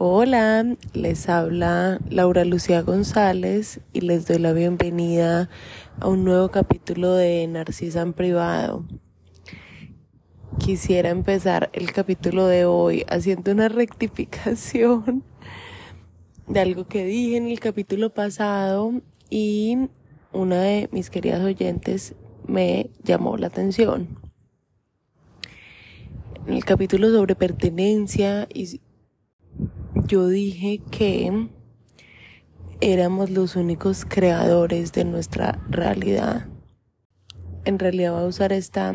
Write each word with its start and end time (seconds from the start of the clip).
Hola, 0.00 0.64
les 0.92 1.28
habla 1.28 1.98
Laura 2.08 2.44
Lucía 2.44 2.82
González 2.82 3.80
y 3.92 4.02
les 4.02 4.28
doy 4.28 4.38
la 4.38 4.52
bienvenida 4.52 5.50
a 5.98 6.06
un 6.06 6.22
nuevo 6.22 6.52
capítulo 6.52 7.14
de 7.14 7.44
Narcisa 7.48 8.02
en 8.02 8.12
privado. 8.12 8.84
Quisiera 10.60 11.08
empezar 11.10 11.68
el 11.72 11.90
capítulo 11.90 12.46
de 12.46 12.64
hoy 12.64 13.04
haciendo 13.08 13.50
una 13.50 13.68
rectificación 13.68 15.24
de 16.46 16.60
algo 16.60 16.86
que 16.86 17.04
dije 17.04 17.36
en 17.36 17.48
el 17.48 17.58
capítulo 17.58 18.14
pasado 18.14 18.92
y 19.28 19.88
una 20.32 20.62
de 20.62 20.88
mis 20.92 21.10
queridas 21.10 21.42
oyentes 21.42 22.14
me 22.46 22.90
llamó 23.02 23.36
la 23.36 23.48
atención. 23.48 24.16
En 26.46 26.54
el 26.54 26.64
capítulo 26.64 27.10
sobre 27.10 27.34
pertenencia 27.34 28.46
y 28.54 28.80
yo 30.08 30.26
dije 30.26 30.80
que 30.90 31.48
éramos 32.80 33.28
los 33.28 33.56
únicos 33.56 34.06
creadores 34.06 34.92
de 34.92 35.04
nuestra 35.04 35.62
realidad. 35.68 36.46
En 37.66 37.78
realidad 37.78 38.12
voy 38.14 38.22
a 38.22 38.26
usar 38.26 38.54
esta 38.54 38.94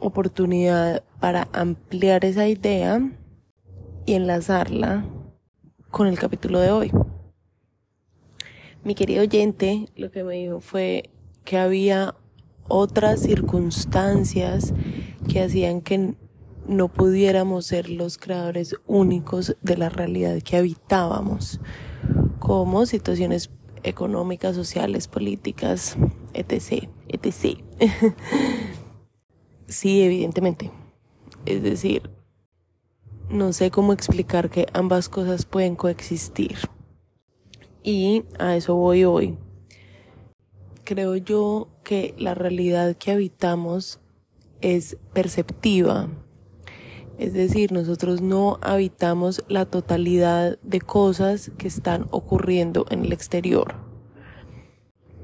oportunidad 0.00 1.02
para 1.18 1.48
ampliar 1.54 2.26
esa 2.26 2.46
idea 2.46 3.00
y 4.04 4.12
enlazarla 4.12 5.06
con 5.90 6.06
el 6.06 6.18
capítulo 6.18 6.60
de 6.60 6.70
hoy. 6.70 6.92
Mi 8.84 8.94
querido 8.94 9.22
oyente 9.22 9.86
lo 9.96 10.10
que 10.10 10.24
me 10.24 10.34
dijo 10.34 10.60
fue 10.60 11.08
que 11.44 11.56
había 11.56 12.14
otras 12.68 13.20
circunstancias 13.20 14.74
que 15.26 15.40
hacían 15.40 15.80
que 15.80 16.16
no 16.70 16.86
pudiéramos 16.86 17.66
ser 17.66 17.90
los 17.90 18.16
creadores 18.16 18.76
únicos 18.86 19.56
de 19.60 19.76
la 19.76 19.88
realidad 19.88 20.40
que 20.40 20.56
habitábamos, 20.56 21.60
como 22.38 22.86
situaciones 22.86 23.50
económicas, 23.82 24.54
sociales, 24.54 25.08
políticas, 25.08 25.96
etc., 26.32 26.88
etc. 27.08 27.58
sí, 29.66 30.02
evidentemente. 30.02 30.70
Es 31.44 31.60
decir, 31.64 32.08
no 33.28 33.52
sé 33.52 33.72
cómo 33.72 33.92
explicar 33.92 34.48
que 34.48 34.66
ambas 34.72 35.08
cosas 35.08 35.46
pueden 35.46 35.74
coexistir. 35.74 36.56
Y 37.82 38.24
a 38.38 38.54
eso 38.54 38.76
voy 38.76 39.04
hoy. 39.04 39.38
Creo 40.84 41.16
yo 41.16 41.68
que 41.82 42.14
la 42.16 42.34
realidad 42.34 42.96
que 42.96 43.10
habitamos 43.10 43.98
es 44.60 44.98
perceptiva, 45.12 46.08
es 47.20 47.34
decir, 47.34 47.70
nosotros 47.70 48.22
no 48.22 48.58
habitamos 48.62 49.44
la 49.46 49.66
totalidad 49.66 50.58
de 50.62 50.80
cosas 50.80 51.52
que 51.58 51.68
están 51.68 52.06
ocurriendo 52.12 52.86
en 52.88 53.04
el 53.04 53.12
exterior. 53.12 53.74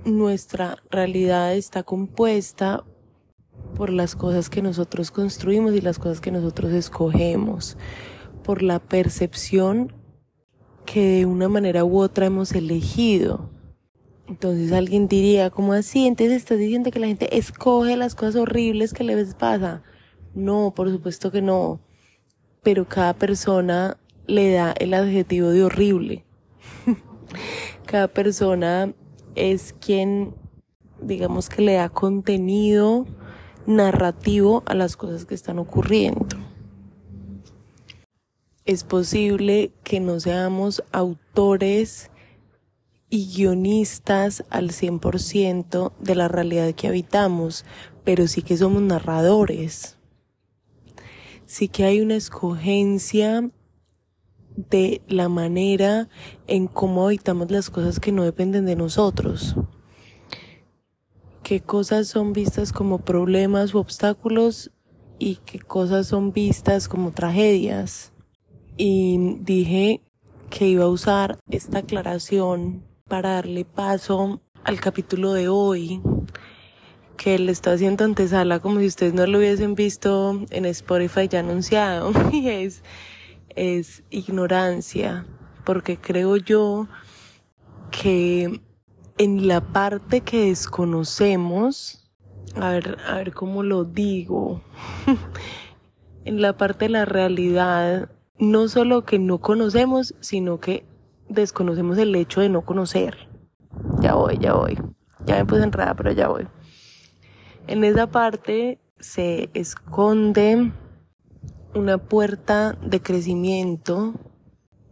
Nuestra 0.05 0.77
realidad 0.91 1.55
está 1.55 1.85
compuesta 1.85 2.85
por 3.75 3.89
las 3.89 4.15
cosas 4.15 4.51
que 4.51 4.61
nosotros 4.61 5.11
construimos 5.11 5.73
y 5.73 5.81
las 5.81 5.99
cosas 5.99 6.21
que 6.21 6.31
nosotros 6.31 6.71
escogemos, 6.73 7.79
por 8.45 8.61
la 8.61 8.79
percepción 8.79 9.95
que 10.85 11.01
de 11.01 11.25
una 11.25 11.49
manera 11.49 11.83
u 11.83 11.99
otra 11.99 12.27
hemos 12.27 12.53
elegido. 12.53 13.49
Entonces 14.29 14.71
alguien 14.73 15.09
diría, 15.09 15.49
¿cómo 15.49 15.73
así? 15.73 16.07
Entonces 16.07 16.37
estás 16.37 16.59
diciendo 16.59 16.91
que 16.91 17.01
la 17.01 17.07
gente 17.07 17.39
escoge 17.39 17.97
las 17.97 18.15
cosas 18.15 18.37
horribles 18.37 18.93
que 18.93 19.03
les 19.03 19.35
pasa. 19.35 19.83
No, 20.35 20.75
por 20.77 20.91
supuesto 20.91 21.33
que 21.33 21.41
no 21.41 21.86
pero 22.67 22.89
cada 22.89 23.15
persona 23.15 23.97
le 24.27 24.51
da 24.51 24.73
el 24.73 24.93
adjetivo 24.93 25.51
de 25.51 25.63
horrible. 25.63 26.25
cada 27.87 28.09
persona 28.09 28.93
es 29.37 29.73
quien, 29.73 30.35
digamos 31.01 31.49
que 31.49 31.63
le 31.63 31.75
da 31.75 31.89
contenido 31.89 33.07
narrativo 33.69 34.65
a 34.67 34.75
las 34.75 34.97
cosas 34.97 35.27
que 35.27 35.37
están 35.37 35.61
ocurriendo. 35.61 36.27
Es 38.65 38.83
posible 38.83 39.71
que 39.85 40.01
no 40.01 40.19
seamos 40.19 40.83
autores 40.91 42.11
y 43.09 43.33
guionistas 43.33 44.43
al 44.51 44.73
100% 44.73 45.93
de 46.01 46.15
la 46.17 46.27
realidad 46.27 46.75
que 46.75 46.89
habitamos, 46.89 47.65
pero 48.03 48.27
sí 48.27 48.43
que 48.43 48.57
somos 48.57 48.83
narradores 48.83 49.96
sí 51.47 51.69
que 51.69 51.85
hay 51.85 52.01
una 52.01 52.17
escogencia 52.17 53.51
de 54.57 55.03
la 55.09 55.29
manera 55.29 56.09
en 56.47 56.67
cómo 56.67 57.07
habitamos 57.07 57.51
las 57.51 57.71
cosas 57.71 58.01
que 58.01 58.13
no 58.13 58.25
dependen 58.25 58.67
de 58.67 58.77
nosotros. 58.77 59.57
Qué 61.43 61.61
cosas 61.61 62.09
son 62.09 62.33
vistas 62.33 62.73
como 62.73 62.99
problemas 62.99 63.75
u 63.75 63.79
obstáculos 63.79 64.73
y 65.19 65.37
qué 65.47 65.61
cosas 65.61 66.09
son 66.09 66.33
vistas 66.33 66.89
como 66.89 67.13
tragedias. 67.13 68.13
Y 68.77 69.37
dije 69.41 70.03
que 70.51 70.69
iba 70.69 70.85
a 70.85 70.89
usar 70.89 71.39
esta 71.49 71.79
aclaración 71.79 72.85
para 73.09 73.35
darle 73.35 73.65
paso 73.65 74.41
al 74.65 74.81
capítulo 74.81 75.33
de 75.33 75.49
hoy 75.49 76.01
que 77.17 77.39
le 77.39 77.53
está 77.53 77.73
haciendo 77.73 78.05
antesala 78.05 78.61
como 78.61 78.81
si 78.81 78.87
ustedes 78.87 79.15
no 79.15 79.27
lo 79.27 79.39
hubiesen 79.39 79.75
visto 79.75 80.41
en 80.51 80.67
Spotify 80.67 81.29
ya 81.29 81.41
anunciado 81.41 82.13
y 82.33 82.49
es, 82.49 82.83
es 83.51 84.05
ignorancia 84.11 85.27
porque 85.65 85.99
creo 85.99 86.37
yo 86.37 86.87
que 87.91 88.61
en 89.19 89.49
la 89.49 89.61
parte 89.61 90.21
que 90.21 90.47
desconocemos 90.47 92.05
a 92.55 92.71
ver, 92.71 92.99
a 93.07 93.17
ver 93.17 93.33
cómo 93.33 93.63
lo 93.63 93.85
digo 93.85 94.63
en 96.25 96.41
la 96.41 96.57
parte 96.57 96.87
de 96.87 96.91
la 96.91 97.05
realidad 97.05 98.11
no 98.39 98.69
solo 98.69 99.05
que 99.05 99.19
no 99.19 99.39
conocemos 99.39 100.15
sino 100.21 100.61
que 100.61 100.87
desconocemos 101.29 101.99
el 101.99 102.15
hecho 102.15 102.41
de 102.41 102.49
no 102.49 102.61
conocer. 102.61 103.29
Ya 104.01 104.15
voy, 104.15 104.39
ya 104.39 104.55
voy. 104.55 104.79
Ya 105.25 105.37
me 105.37 105.45
puse 105.45 105.65
enredada 105.65 105.95
pero 105.95 106.13
ya 106.13 106.29
voy 106.29 106.47
en 107.67 107.85
esa 107.85 108.07
parte 108.09 108.79
se 108.99 109.51
esconde 109.55 110.73
una 111.75 111.99
puerta 111.99 112.79
de 112.83 113.01
crecimiento 113.01 114.15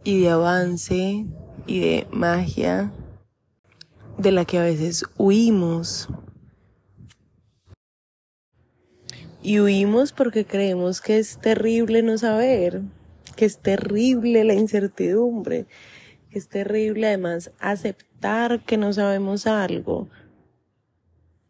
y 0.03 0.21
de 0.21 0.29
avance 0.29 1.25
y 1.65 1.79
de 1.79 2.07
magia 2.11 2.91
de 4.17 4.31
la 4.31 4.45
que 4.45 4.59
a 4.59 4.63
veces 4.63 5.03
huimos. 5.17 6.09
Y 9.41 9.59
huimos 9.59 10.11
porque 10.11 10.45
creemos 10.45 11.01
que 11.01 11.17
es 11.17 11.39
terrible 11.39 12.01
no 12.03 12.17
saber, 12.17 12.81
que 13.35 13.45
es 13.45 13.59
terrible 13.59 14.43
la 14.43 14.53
incertidumbre, 14.53 15.65
que 16.29 16.39
es 16.39 16.49
terrible 16.49 17.07
además 17.07 17.51
aceptar 17.59 18.63
que 18.65 18.77
no 18.77 18.91
sabemos 18.91 19.47
algo, 19.47 20.09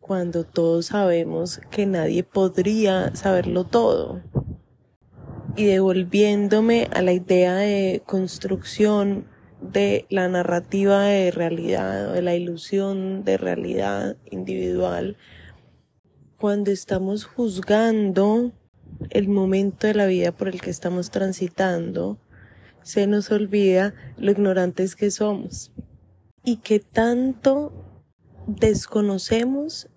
cuando 0.05 0.43
todos 0.43 0.88
sabemos 0.88 1.59
que 1.71 1.88
nadie 1.88 2.23
podría 2.23 3.16
saberlo 3.16 3.63
todo. 3.63 4.21
Y 5.55 5.66
devolviéndome 5.66 6.88
a 6.93 7.01
la 7.01 7.11
idea 7.11 7.55
de 7.55 8.03
construcción 8.05 9.25
de 9.61 10.05
la 10.11 10.27
narrativa 10.27 11.05
de 11.05 11.31
realidad, 11.31 12.13
de 12.13 12.21
la 12.21 12.35
ilusión 12.35 13.23
de 13.23 13.38
realidad 13.38 14.15
individual, 14.29 15.17
cuando 16.38 16.69
estamos 16.69 17.25
juzgando 17.25 18.51
el 19.09 19.27
momento 19.27 19.88
de 19.88 19.95
la 19.95 20.05
vida 20.05 20.31
por 20.33 20.49
el 20.49 20.61
que 20.61 20.69
estamos 20.69 21.09
transitando, 21.09 22.19
se 22.83 23.07
nos 23.07 23.31
olvida 23.31 23.95
lo 24.18 24.30
ignorantes 24.30 24.95
que 24.95 25.09
somos 25.09 25.71
y 26.44 26.57
que 26.57 26.80
tanto 26.80 27.74
desconocemos 28.45 29.89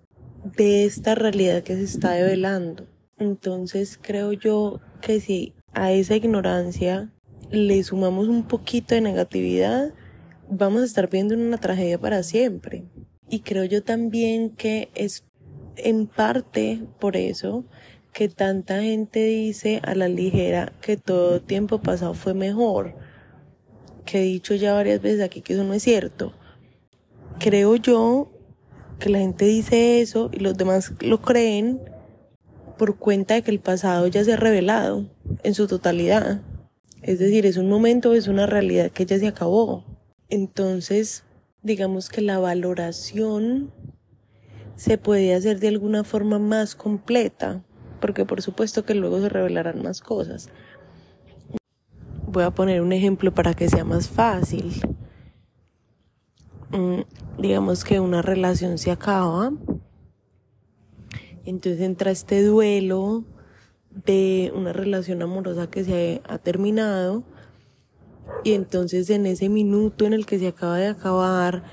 de 0.43 0.85
esta 0.85 1.15
realidad 1.15 1.63
que 1.63 1.75
se 1.75 1.83
está 1.83 2.11
develando. 2.11 2.87
Entonces 3.17 3.99
creo 4.01 4.33
yo 4.33 4.79
que 5.01 5.19
si 5.19 5.53
a 5.73 5.91
esa 5.91 6.15
ignorancia 6.15 7.11
le 7.51 7.83
sumamos 7.83 8.27
un 8.27 8.43
poquito 8.43 8.95
de 8.95 9.01
negatividad, 9.01 9.93
vamos 10.49 10.81
a 10.81 10.85
estar 10.85 11.09
viendo 11.09 11.35
una 11.35 11.57
tragedia 11.57 11.99
para 11.99 12.23
siempre. 12.23 12.85
Y 13.29 13.41
creo 13.41 13.65
yo 13.65 13.83
también 13.83 14.49
que 14.49 14.89
es 14.95 15.23
en 15.75 16.07
parte 16.07 16.81
por 16.99 17.15
eso 17.15 17.65
que 18.13 18.27
tanta 18.27 18.81
gente 18.81 19.23
dice 19.23 19.79
a 19.83 19.93
la 19.95 20.07
ligera 20.07 20.73
que 20.81 20.97
todo 20.97 21.41
tiempo 21.41 21.79
pasado 21.79 22.13
fue 22.13 22.33
mejor. 22.33 22.95
Que 24.05 24.19
he 24.19 24.23
dicho 24.23 24.55
ya 24.55 24.73
varias 24.73 25.01
veces 25.01 25.21
aquí 25.21 25.41
que 25.41 25.53
eso 25.53 25.63
no 25.63 25.73
es 25.73 25.83
cierto. 25.83 26.33
Creo 27.39 27.75
yo 27.75 28.31
que 28.99 29.09
la 29.09 29.19
gente 29.19 29.45
dice 29.45 30.01
eso 30.01 30.29
y 30.31 30.39
los 30.39 30.57
demás 30.57 30.93
lo 30.99 31.21
creen 31.21 31.81
por 32.77 32.97
cuenta 32.97 33.33
de 33.33 33.41
que 33.41 33.51
el 33.51 33.59
pasado 33.59 34.07
ya 34.07 34.23
se 34.23 34.33
ha 34.33 34.37
revelado 34.37 35.09
en 35.43 35.53
su 35.53 35.67
totalidad. 35.67 36.41
Es 37.01 37.19
decir, 37.19 37.45
es 37.45 37.57
un 37.57 37.69
momento, 37.69 38.13
es 38.13 38.27
una 38.27 38.45
realidad 38.45 38.91
que 38.91 39.05
ya 39.05 39.17
se 39.17 39.27
acabó. 39.27 39.85
Entonces, 40.29 41.23
digamos 41.63 42.09
que 42.09 42.21
la 42.21 42.39
valoración 42.39 43.71
se 44.75 44.97
puede 44.97 45.33
hacer 45.33 45.59
de 45.59 45.67
alguna 45.69 46.03
forma 46.03 46.39
más 46.39 46.75
completa, 46.75 47.63
porque 47.99 48.25
por 48.25 48.41
supuesto 48.41 48.85
que 48.85 48.95
luego 48.95 49.19
se 49.19 49.29
revelarán 49.29 49.81
más 49.81 50.01
cosas. 50.01 50.49
Voy 52.27 52.43
a 52.43 52.51
poner 52.51 52.81
un 52.81 52.93
ejemplo 52.93 53.33
para 53.33 53.53
que 53.53 53.69
sea 53.69 53.83
más 53.83 54.07
fácil. 54.07 54.71
Mm, 56.71 57.01
digamos 57.39 57.83
que 57.83 57.99
una 57.99 58.21
relación 58.21 58.77
se 58.77 58.91
acaba, 58.91 59.51
entonces 61.45 61.81
entra 61.81 62.11
este 62.11 62.43
duelo 62.43 63.23
de 64.05 64.51
una 64.55 64.71
relación 64.71 65.23
amorosa 65.23 65.69
que 65.69 65.83
se 65.83 66.21
ha 66.27 66.37
terminado 66.37 67.23
y 68.43 68.53
entonces 68.53 69.09
en 69.09 69.25
ese 69.25 69.49
minuto 69.49 70.05
en 70.05 70.13
el 70.13 70.27
que 70.27 70.37
se 70.37 70.47
acaba 70.47 70.77
de 70.77 70.87
acabar, 70.87 71.63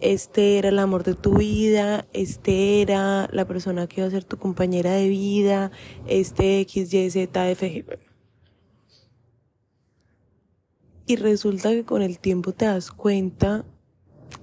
este 0.00 0.58
era 0.58 0.70
el 0.70 0.80
amor 0.80 1.04
de 1.04 1.14
tu 1.14 1.38
vida, 1.38 2.06
este 2.12 2.82
era 2.82 3.28
la 3.32 3.46
persona 3.46 3.86
que 3.86 4.00
iba 4.00 4.08
a 4.08 4.10
ser 4.10 4.24
tu 4.24 4.36
compañera 4.36 4.92
de 4.92 5.08
vida, 5.08 5.70
este 6.06 6.60
X, 6.60 6.92
Y, 6.92 7.10
Z, 7.10 7.50
F, 7.50 7.84
G. 7.86 7.98
Y 11.06 11.16
resulta 11.16 11.70
que 11.70 11.84
con 11.84 12.02
el 12.02 12.18
tiempo 12.18 12.52
te 12.52 12.64
das 12.64 12.90
cuenta 12.90 13.64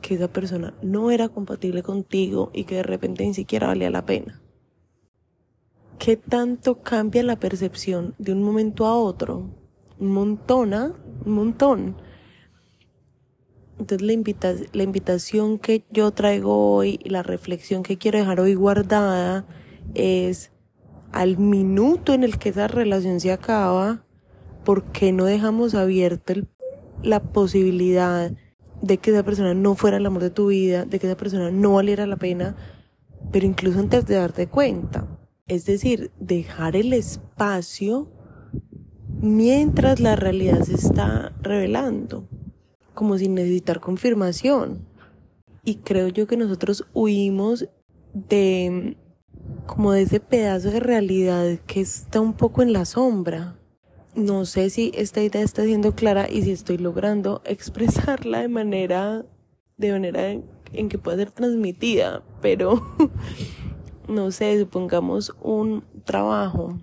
que 0.02 0.16
esa 0.16 0.28
persona 0.28 0.74
no 0.82 1.12
era 1.12 1.30
compatible 1.30 1.84
contigo 1.84 2.52
y 2.54 2.64
que 2.64 2.76
de 2.76 2.84
repente 2.84 3.26
ni 3.26 3.34
siquiera 3.34 3.68
valía 3.68 3.90
la 3.90 4.06
pena. 4.06 4.42
¿Qué 6.00 6.18
tanto 6.18 6.82
cambia 6.82 7.22
la 7.24 7.40
percepción 7.40 8.16
de 8.18 8.32
un 8.32 8.42
momento 8.42 8.86
a 8.86 8.96
otro? 8.96 9.50
Un 10.00 10.14
montón, 10.14 10.74
¿ah? 10.74 10.94
Un 11.26 11.34
montón. 11.34 11.96
Entonces 13.78 14.08
la, 14.08 14.56
la 14.74 14.84
invitación 14.84 15.60
que 15.60 15.86
yo 15.92 16.12
traigo 16.12 16.74
hoy 16.74 17.00
la 17.06 17.24
reflexión 17.24 17.84
que 17.84 17.98
quiero 17.98 18.20
dejar 18.20 18.40
hoy 18.40 18.56
guardada 18.56 19.46
es 19.94 20.52
al 21.12 21.38
minuto 21.38 22.14
en 22.14 22.24
el 22.24 22.38
que 22.38 22.50
esa 22.50 22.68
relación 22.68 23.20
se 23.20 23.32
acaba, 23.32 24.06
¿por 24.64 24.84
qué 24.92 25.12
no 25.12 25.26
dejamos 25.26 25.76
abierta 25.76 26.34
la 27.04 27.22
posibilidad 27.22 28.32
de 28.82 28.98
que 28.98 29.12
esa 29.12 29.24
persona 29.24 29.54
no 29.54 29.76
fuera 29.76 29.98
el 29.98 30.06
amor 30.06 30.24
de 30.24 30.30
tu 30.30 30.48
vida, 30.48 30.86
de 30.86 31.00
que 31.00 31.08
esa 31.08 31.18
persona 31.18 31.52
no 31.52 31.74
valiera 31.74 32.08
la 32.08 32.18
pena, 32.18 32.56
pero 33.32 33.46
incluso 33.46 33.80
antes 33.80 34.06
de 34.06 34.16
darte 34.16 34.48
cuenta. 34.48 35.08
Es 35.48 35.66
decir, 35.66 36.12
dejar 36.20 36.76
el 36.76 36.94
espacio 36.94 38.10
mientras 39.22 40.00
la 40.00 40.16
realidad 40.16 40.62
se 40.64 40.76
está 40.76 41.34
revelando, 41.42 42.28
como 42.94 43.18
sin 43.18 43.36
necesitar 43.36 43.80
confirmación. 43.80 44.88
Y 45.64 45.76
creo 45.76 46.08
yo 46.08 46.26
que 46.26 46.38
nosotros 46.38 46.86
huimos 46.94 47.68
de 48.14 48.98
como 49.66 49.92
de 49.92 50.04
ese 50.04 50.20
pedazo 50.20 50.72
de 50.72 50.80
realidad 50.80 51.60
que 51.66 51.82
está 51.82 52.20
un 52.20 52.34
poco 52.34 52.62
en 52.62 52.74
la 52.74 52.86
sombra 52.86 53.61
no 54.16 54.46
sé 54.46 54.70
si 54.70 54.92
esta 54.96 55.22
idea 55.22 55.42
está 55.42 55.64
siendo 55.64 55.96
clara 55.96 56.30
y 56.30 56.42
si 56.42 56.52
estoy 56.52 56.78
logrando 56.78 57.42
expresarla 57.46 58.42
de 58.42 58.48
manera, 58.48 59.26
de 59.78 59.92
manera 59.92 60.32
en 60.74 60.90
que 60.90 60.98
pueda 60.98 61.18
ser 61.18 61.32
transmitida, 61.32 62.24
pero 62.42 62.82
no 64.08 64.32
sé, 64.32 64.60
supongamos 64.60 65.34
un 65.42 65.84
trabajo, 66.04 66.80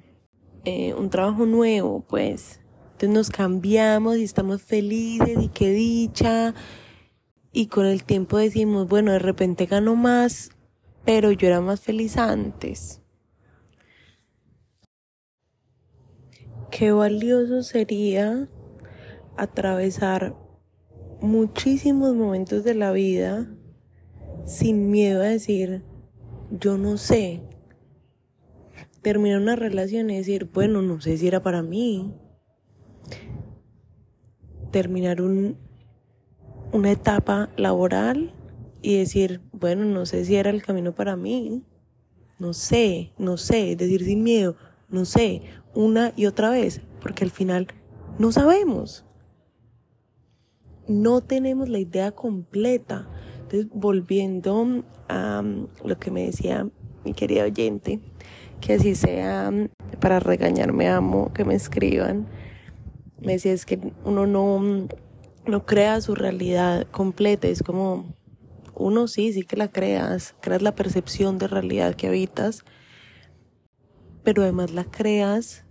eh, 0.65 0.95
un 0.95 1.11
trabajo 1.11 1.47
nuevo, 1.47 2.05
pues. 2.09 2.61
Entonces 2.93 3.11
nos 3.11 3.31
cambiamos 3.31 4.17
y 4.17 4.25
estamos 4.25 4.61
felices 4.61 5.39
y 5.41 5.49
qué 5.49 5.71
dicha. 5.71 6.55
Y 7.53 7.67
con 7.67 7.87
el 7.87 8.03
tiempo 8.05 8.39
decimos, 8.39 8.89
bueno, 8.89 9.13
de 9.13 9.21
repente 9.21 9.67
gano 9.67 9.95
más, 9.95 10.51
pero 11.05 11.31
yo 11.31 11.47
era 11.47 11.61
más 11.61 11.81
feliz 11.81 12.17
antes. 12.17 13.01
Qué 16.71 16.93
valioso 16.93 17.63
sería 17.63 18.47
atravesar 19.37 20.35
muchísimos 21.21 22.15
momentos 22.15 22.63
de 22.63 22.75
la 22.75 22.93
vida 22.93 23.49
sin 24.45 24.91
miedo 24.91 25.23
a 25.23 25.27
decir, 25.27 25.83
yo 26.51 26.77
no 26.77 26.97
sé. 26.99 27.43
Terminar 29.03 29.41
una 29.41 29.57
relación 29.57 30.11
y 30.11 30.19
decir, 30.19 30.51
bueno, 30.53 30.83
no 30.83 31.01
sé 31.01 31.17
si 31.17 31.27
era 31.27 31.43
para 31.43 31.63
mí. 31.63 32.15
Terminar 34.71 35.23
un, 35.23 35.57
una 36.73 36.91
etapa 36.91 37.51
laboral 37.57 38.35
y 38.83 38.99
decir, 38.99 39.41
bueno, 39.53 39.85
no 39.85 40.05
sé 40.05 40.25
si 40.25 40.37
era 40.37 40.51
el 40.51 40.63
camino 40.63 40.95
para 40.95 41.17
mí. 41.17 41.65
No 42.39 42.53
sé, 42.53 43.13
no 43.19 43.37
sé, 43.37 43.75
decir 43.75 44.05
sin 44.05 44.23
miedo, 44.23 44.55
no 44.89 45.05
sé, 45.05 45.43
una 45.75 46.13
y 46.17 46.27
otra 46.27 46.51
vez, 46.51 46.81
porque 47.01 47.25
al 47.25 47.31
final 47.31 47.69
no 48.19 48.33
sabemos. 48.33 49.05
No 50.87 51.21
tenemos 51.21 51.69
la 51.69 51.79
idea 51.79 52.13
completa. 52.13 53.09
Entonces, 53.43 53.69
volviendo 53.73 54.85
a 55.09 55.43
lo 55.85 55.99
que 55.99 56.11
me 56.11 56.25
decía 56.25 56.69
mi 57.05 57.13
querida 57.13 57.45
oyente, 57.45 58.01
que 58.61 58.75
así 58.75 58.95
sea 58.95 59.51
para 60.01 60.21
regañarme 60.21 60.89
amo 60.89 61.33
que 61.33 61.45
me 61.45 61.55
escriban, 61.55 62.27
me 63.21 63.33
decía 63.33 63.53
es 63.53 63.65
que 63.65 63.93
uno 64.05 64.27
no, 64.27 64.89
no 65.47 65.67
crea 65.67 66.01
su 66.01 66.15
realidad 66.15 66.87
completa, 66.91 67.49
es 67.49 67.63
como 67.63 68.15
uno 68.75 69.09
sí, 69.09 69.33
sí 69.33 69.43
que 69.43 69.57
la 69.57 69.69
creas, 69.69 70.35
creas 70.41 70.63
la 70.63 70.75
percepción 70.75 71.39
de 71.39 71.49
realidad 71.49 71.95
que 71.95 72.09
habitas, 72.09 72.65
pero 74.29 74.43
además 74.43 74.73
la 74.73 74.85
creas 74.85 75.65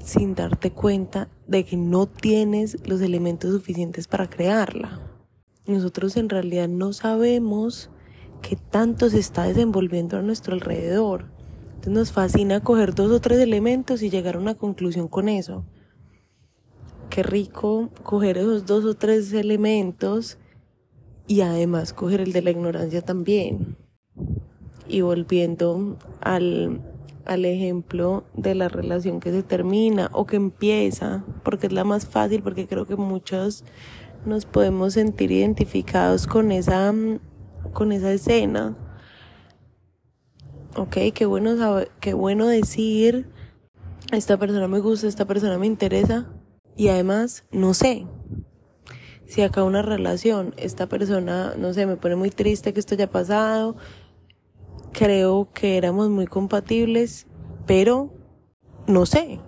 sin 0.00 0.36
darte 0.36 0.70
cuenta 0.70 1.28
de 1.48 1.64
que 1.64 1.76
no 1.76 2.06
tienes 2.06 2.78
los 2.86 3.00
elementos 3.00 3.50
suficientes 3.50 4.06
para 4.06 4.30
crearla. 4.30 5.00
Nosotros 5.66 6.16
en 6.16 6.28
realidad 6.28 6.68
no 6.68 6.92
sabemos 6.92 7.90
qué 8.42 8.54
tanto 8.54 9.10
se 9.10 9.18
está 9.18 9.42
desenvolviendo 9.42 10.16
a 10.16 10.22
nuestro 10.22 10.54
alrededor. 10.54 11.32
Entonces 11.66 11.92
nos 11.92 12.12
fascina 12.12 12.60
coger 12.60 12.94
dos 12.94 13.10
o 13.10 13.20
tres 13.20 13.40
elementos 13.40 14.04
y 14.04 14.10
llegar 14.10 14.36
a 14.36 14.38
una 14.38 14.54
conclusión 14.54 15.08
con 15.08 15.28
eso. 15.28 15.64
Qué 17.08 17.24
rico 17.24 17.90
coger 18.04 18.38
esos 18.38 18.66
dos 18.66 18.84
o 18.84 18.94
tres 18.94 19.32
elementos 19.32 20.38
y 21.26 21.40
además 21.40 21.92
coger 21.92 22.20
el 22.20 22.32
de 22.32 22.42
la 22.42 22.52
ignorancia 22.52 23.02
también. 23.02 23.76
Y 24.86 25.00
volviendo 25.00 25.98
al, 26.20 26.89
al 27.24 27.44
ejemplo 27.44 28.24
de 28.34 28.54
la 28.54 28.68
relación 28.68 29.20
que 29.20 29.30
se 29.30 29.42
termina 29.42 30.10
o 30.12 30.26
que 30.26 30.36
empieza, 30.36 31.24
porque 31.42 31.66
es 31.66 31.72
la 31.72 31.84
más 31.84 32.06
fácil, 32.06 32.42
porque 32.42 32.66
creo 32.66 32.86
que 32.86 32.96
muchos 32.96 33.64
nos 34.24 34.46
podemos 34.46 34.94
sentir 34.94 35.32
identificados 35.32 36.26
con 36.26 36.52
esa, 36.52 36.92
con 37.72 37.92
esa 37.92 38.12
escena. 38.12 38.76
Ok, 40.76 40.96
qué 41.14 41.26
bueno, 41.26 41.56
qué 42.00 42.14
bueno 42.14 42.46
decir, 42.46 43.28
esta 44.12 44.38
persona 44.38 44.68
me 44.68 44.80
gusta, 44.80 45.08
esta 45.08 45.26
persona 45.26 45.58
me 45.58 45.66
interesa, 45.66 46.32
y 46.76 46.88
además, 46.88 47.44
no 47.50 47.74
sé, 47.74 48.06
si 49.26 49.42
acá 49.42 49.62
una 49.62 49.82
relación, 49.82 50.54
esta 50.56 50.88
persona, 50.88 51.54
no 51.56 51.72
sé, 51.72 51.86
me 51.86 51.96
pone 51.96 52.16
muy 52.16 52.30
triste 52.30 52.72
que 52.72 52.80
esto 52.80 52.94
haya 52.94 53.10
pasado, 53.10 53.76
creo 54.92 55.50
que 55.52 55.76
éramos 55.76 56.10
muy 56.10 56.26
compatibles, 56.26 57.26
pero 57.66 58.12
no 58.86 59.06
sé. 59.06 59.40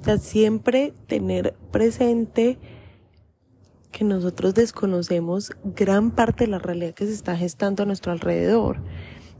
O 0.00 0.04
sea, 0.04 0.18
siempre 0.18 0.94
tener 1.06 1.54
presente 1.70 2.58
que 3.92 4.04
nosotros 4.04 4.54
desconocemos 4.54 5.52
gran 5.64 6.10
parte 6.10 6.44
de 6.44 6.50
la 6.50 6.58
realidad 6.58 6.94
que 6.94 7.06
se 7.06 7.12
está 7.12 7.36
gestando 7.36 7.82
a 7.82 7.86
nuestro 7.86 8.10
alrededor. 8.10 8.82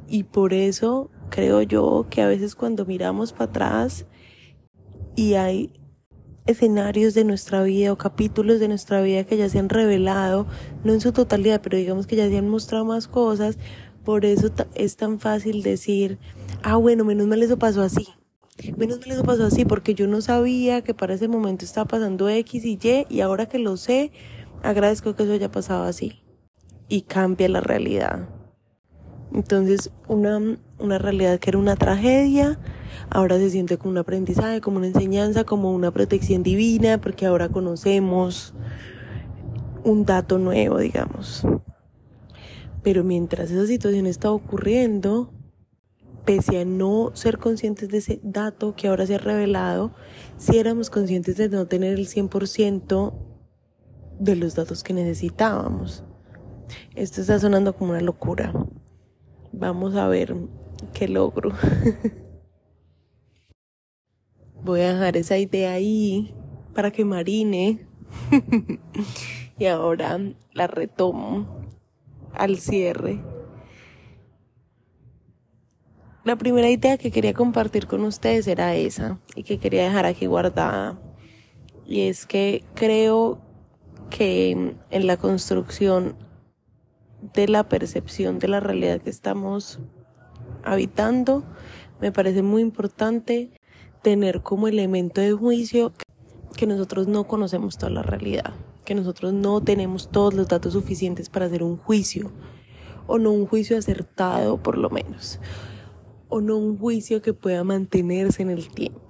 Y 0.09 0.25
por 0.25 0.53
eso 0.53 1.11
creo 1.31 1.63
yo 1.63 2.07
que 2.11 2.23
a 2.23 2.29
veces 2.29 2.55
cuando 2.55 2.85
miramos 2.85 3.33
para 3.33 3.47
atrás 3.47 4.07
y 5.17 5.35
hay 5.35 5.73
escenarios 6.47 7.15
de 7.15 7.25
nuestra 7.25 7.63
vida 7.63 7.93
o 7.93 7.99
capítulos 7.99 8.61
de 8.61 8.69
nuestra 8.69 9.01
vida 9.01 9.25
que 9.25 9.37
ya 9.37 9.49
se 9.49 9.59
han 9.59 9.69
revelado, 9.69 10.47
no 10.85 10.93
en 10.93 11.01
su 11.01 11.13
totalidad, 11.13 11.61
pero 11.63 11.79
digamos 11.79 12.07
que 12.07 12.17
ya 12.17 12.29
se 12.29 12.37
han 12.37 12.49
mostrado 12.49 12.85
más 12.85 13.09
cosas, 13.09 13.59
por 14.05 14.25
eso 14.25 14.51
es 14.75 14.97
tan 14.97 15.21
fácil 15.21 15.63
decir, 15.63 16.19
ah, 16.63 16.77
bueno, 16.77 17.05
menos 17.05 17.27
mal 17.27 17.43
eso 17.43 17.59
pasó 17.59 17.83
así. 17.83 18.09
Menos 18.77 19.01
mal 19.01 19.13
eso 19.13 19.25
pasó 19.25 19.45
así 19.45 19.65
porque 19.65 19.95
yo 19.95 20.07
no 20.07 20.21
sabía 20.21 20.83
que 20.83 20.95
para 20.95 21.15
ese 21.15 21.29
momento 21.29 21.65
estaba 21.65 21.87
pasando 21.87 22.29
X 22.29 22.65
y 22.65 22.79
Y 22.83 23.07
y 23.09 23.21
ahora 23.21 23.47
que 23.47 23.59
lo 23.59 23.77
sé, 23.77 24.13
agradezco 24.63 25.15
que 25.15 25.23
eso 25.25 25.33
haya 25.33 25.51
pasado 25.51 25.85
así. 25.85 26.23
Y 26.89 27.03
cambia 27.03 27.49
la 27.49 27.61
realidad. 27.61 28.29
Entonces, 29.33 29.91
una, 30.09 30.59
una 30.79 30.99
realidad 30.99 31.39
que 31.39 31.51
era 31.51 31.59
una 31.59 31.77
tragedia, 31.77 32.59
ahora 33.09 33.39
se 33.39 33.51
siente 33.51 33.79
como 33.79 33.93
un 33.93 33.99
aprendizaje, 33.99 34.61
como 34.61 34.77
una 34.77 34.89
enseñanza, 34.89 35.45
como 35.45 35.73
una 35.73 35.91
protección 35.91 36.43
divina, 36.43 37.01
porque 37.01 37.25
ahora 37.25 37.49
conocemos 37.49 38.53
un 39.85 40.05
dato 40.05 40.39
nuevo, 40.39 40.79
digamos. 40.79 41.47
Pero 42.83 43.05
mientras 43.05 43.51
esa 43.51 43.67
situación 43.67 44.07
está 44.07 44.31
ocurriendo, 44.31 45.33
pese 46.25 46.61
a 46.61 46.65
no 46.65 47.11
ser 47.15 47.39
conscientes 47.39 47.89
de 47.89 47.99
ese 47.99 48.21
dato 48.23 48.75
que 48.75 48.89
ahora 48.89 49.07
se 49.07 49.15
ha 49.17 49.19
revelado, 49.19 49.93
si 50.37 50.59
éramos 50.59 50.91
conscientes 50.91 51.37
de 51.37 51.49
no 51.49 51.67
tener 51.67 51.99
el 51.99 52.07
100% 52.07 53.15
de 54.19 54.37
los 54.37 54.55
datos 54.55 54.83
que 54.83 54.95
necesitábamos. 54.95 56.05
Esto 56.95 57.21
está 57.21 57.39
sonando 57.39 57.77
como 57.77 57.91
una 57.93 58.01
locura. 58.01 58.53
Vamos 59.53 59.95
a 59.95 60.09
ver 60.09 60.35
qué 60.93 61.09
logro. 61.09 61.53
Voy 64.65 64.81
a 64.81 64.93
dejar 64.93 65.17
esa 65.17 65.39
idea 65.39 65.73
ahí 65.73 66.35
para 66.75 66.91
que 66.91 67.05
marine. 67.05 67.87
y 69.59 69.67
ahora 69.67 70.19
la 70.53 70.67
retomo 70.67 71.63
al 72.35 72.59
cierre. 72.59 73.21
La 76.25 76.37
primera 76.37 76.71
idea 76.71 76.99
que 76.99 77.11
quería 77.11 77.35
compartir 77.35 77.87
con 77.87 78.05
ustedes 78.05 78.47
era 78.47 78.75
esa 78.77 79.19
y 79.35 79.43
que 79.43 79.59
quería 79.59 79.85
dejar 79.85 80.07
aquí 80.07 80.27
guardada. 80.27 80.99
Y 81.87 82.03
es 82.03 82.27
que 82.27 82.65
creo 82.75 83.41
que 84.09 84.51
en 84.91 85.07
la 85.07 85.17
construcción 85.17 86.17
de 87.35 87.49
la 87.49 87.69
percepción 87.69 88.39
de 88.39 88.49
la 88.49 88.61
realidad 88.61 89.01
que 89.01 89.11
estamos 89.11 89.79
habitando, 90.65 91.45
me 92.01 92.13
parece 92.13 92.43
muy 92.43 92.63
importante 92.63 93.51
tener 94.03 94.43
como 94.43 94.69
elemento 94.69 95.21
de 95.21 95.33
juicio 95.33 95.93
que 96.57 96.67
nosotros 96.67 97.07
no 97.09 97.25
conocemos 97.25 97.79
toda 97.79 97.91
la 97.91 98.03
realidad, 98.03 98.53
que 98.93 98.97
nosotros 98.97 99.33
no 99.33 99.63
tenemos 99.63 100.11
todos 100.11 100.35
los 100.35 100.49
datos 100.49 100.75
suficientes 100.75 101.31
para 101.31 101.47
hacer 101.47 101.63
un 101.63 101.79
juicio, 101.79 102.31
o 103.07 103.19
no 103.19 103.31
un 103.31 103.47
juicio 103.47 103.79
acertado 103.79 104.63
por 104.63 104.77
lo 104.77 104.91
menos, 104.91 105.41
o 106.29 106.43
no 106.43 106.59
un 106.59 106.77
juicio 106.77 107.23
que 107.23 107.33
pueda 107.33 107.65
mantenerse 107.65 108.43
en 108.43 108.51
el 108.51 108.69
tiempo. 108.69 109.01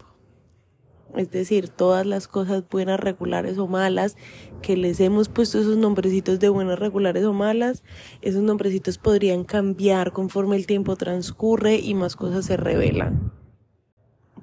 Es 1.17 1.33
decir, 1.33 1.69
todas 1.69 2.07
las 2.07 2.29
cosas 2.29 2.63
buenas, 2.71 3.01
regulares 3.01 3.59
o 3.59 3.67
malas, 3.67 4.17
que 4.63 4.77
les 4.77 5.01
hemos 5.01 5.29
puesto 5.29 5.59
esos 5.59 5.77
nombrecitos 5.77 6.39
de 6.39 6.49
buenas, 6.49 6.79
regulares 6.79 7.25
o 7.25 7.33
malas, 7.33 7.83
esos 8.21 8.45
nombrecitos 8.45 8.99
podrían 8.99 9.43
cambiar 9.43 10.13
conforme 10.13 10.55
el 10.55 10.67
tiempo 10.67 10.95
transcurre 10.95 11.75
y 11.75 11.95
más 11.95 12.15
cosas 12.15 12.45
se 12.47 12.57
revelan. 12.57 13.33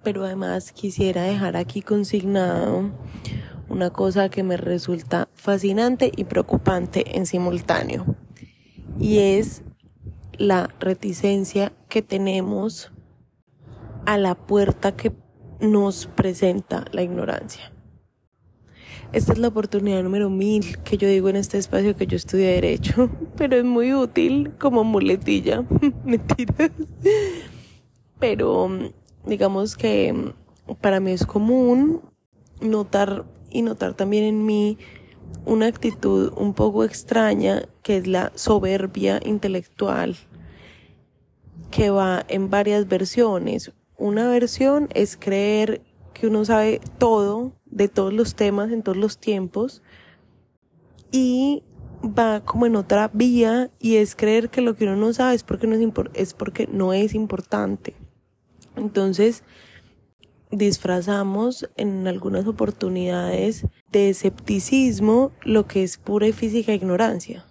Pero 0.04 0.26
además 0.26 0.74
quisiera 0.74 1.24
dejar 1.24 1.56
aquí 1.56 1.82
consignado 1.82 2.92
una 3.70 3.92
cosa 3.92 4.30
que 4.30 4.44
me 4.44 4.58
resulta 4.58 5.30
fascinante 5.34 6.12
y 6.16 6.26
preocupante 6.26 7.18
en 7.18 7.26
simultáneo. 7.26 8.16
Y 9.00 9.20
es 9.20 9.64
la 10.38 10.70
reticencia 10.80 11.74
que 11.88 12.02
tenemos 12.02 12.92
a 14.06 14.18
la 14.18 14.36
puerta 14.36 14.96
que 14.96 15.12
nos 15.60 16.08
presenta 16.08 16.86
la 16.92 17.04
ignorancia. 17.04 17.72
Esta 19.12 19.34
es 19.34 19.40
la 19.40 19.48
oportunidad 19.48 20.04
número 20.04 20.30
mil 20.30 20.78
que 20.80 20.98
yo 20.98 21.08
digo 21.08 21.30
en 21.30 21.36
este 21.36 21.58
espacio 21.58 21.96
que 21.96 22.06
yo 22.06 22.16
estudié 22.16 22.48
Derecho, 22.54 23.10
pero 23.38 23.58
es 23.58 23.64
muy 23.64 23.94
útil 23.94 24.52
como 24.60 24.84
muletilla. 24.84 25.64
Mentiras. 26.06 26.72
Pero 28.20 28.70
digamos 29.26 29.76
que 29.76 30.34
para 30.82 31.00
mí 31.00 31.12
es 31.12 31.26
común 31.26 32.02
notar 32.62 33.26
y 33.50 33.62
notar 33.62 33.94
también 33.94 34.24
en 34.24 34.46
mí 34.46 34.78
una 35.46 35.68
actitud 35.68 36.34
un 36.36 36.54
poco 36.54 36.84
extraña 36.84 37.64
que 37.84 37.98
es 37.98 38.08
la 38.08 38.32
soberbia 38.36 39.20
intelectual 39.24 40.16
que 41.72 41.90
va 41.90 42.26
en 42.28 42.50
varias 42.50 42.88
versiones. 42.88 43.72
Una 43.98 44.28
versión 44.28 44.90
es 44.94 45.18
creer 45.18 45.82
que 46.14 46.28
uno 46.28 46.46
sabe 46.46 46.82
todo 46.98 47.54
de 47.66 47.88
todos 47.88 48.14
los 48.14 48.36
temas 48.36 48.72
en 48.72 48.82
todos 48.84 48.98
los 48.98 49.20
tiempos 49.20 49.82
y 51.12 51.64
va 52.04 52.42
como 52.44 52.66
en 52.66 52.76
otra 52.76 53.10
vía 53.14 53.70
y 53.80 53.98
es 53.98 54.16
creer 54.16 54.50
que 54.50 54.62
lo 54.62 54.76
que 54.76 54.86
uno 54.86 54.96
no 54.96 55.14
sabe 55.14 55.36
es 55.36 55.44
porque 55.44 55.68
no 55.68 55.76
es, 55.76 55.82
es 56.14 56.34
porque 56.34 56.68
no 56.68 56.94
es 56.94 57.14
importante. 57.14 57.96
Entonces, 58.76 59.44
disfrazamos 60.52 61.70
en 61.76 62.08
algunas 62.08 62.48
oportunidades 62.48 63.68
de 63.92 64.10
escepticismo 64.10 65.32
lo 65.44 65.68
que 65.68 65.84
es 65.84 65.98
pura 65.98 66.28
y 66.28 66.34
física 66.34 66.74
ignorancia. 66.74 67.46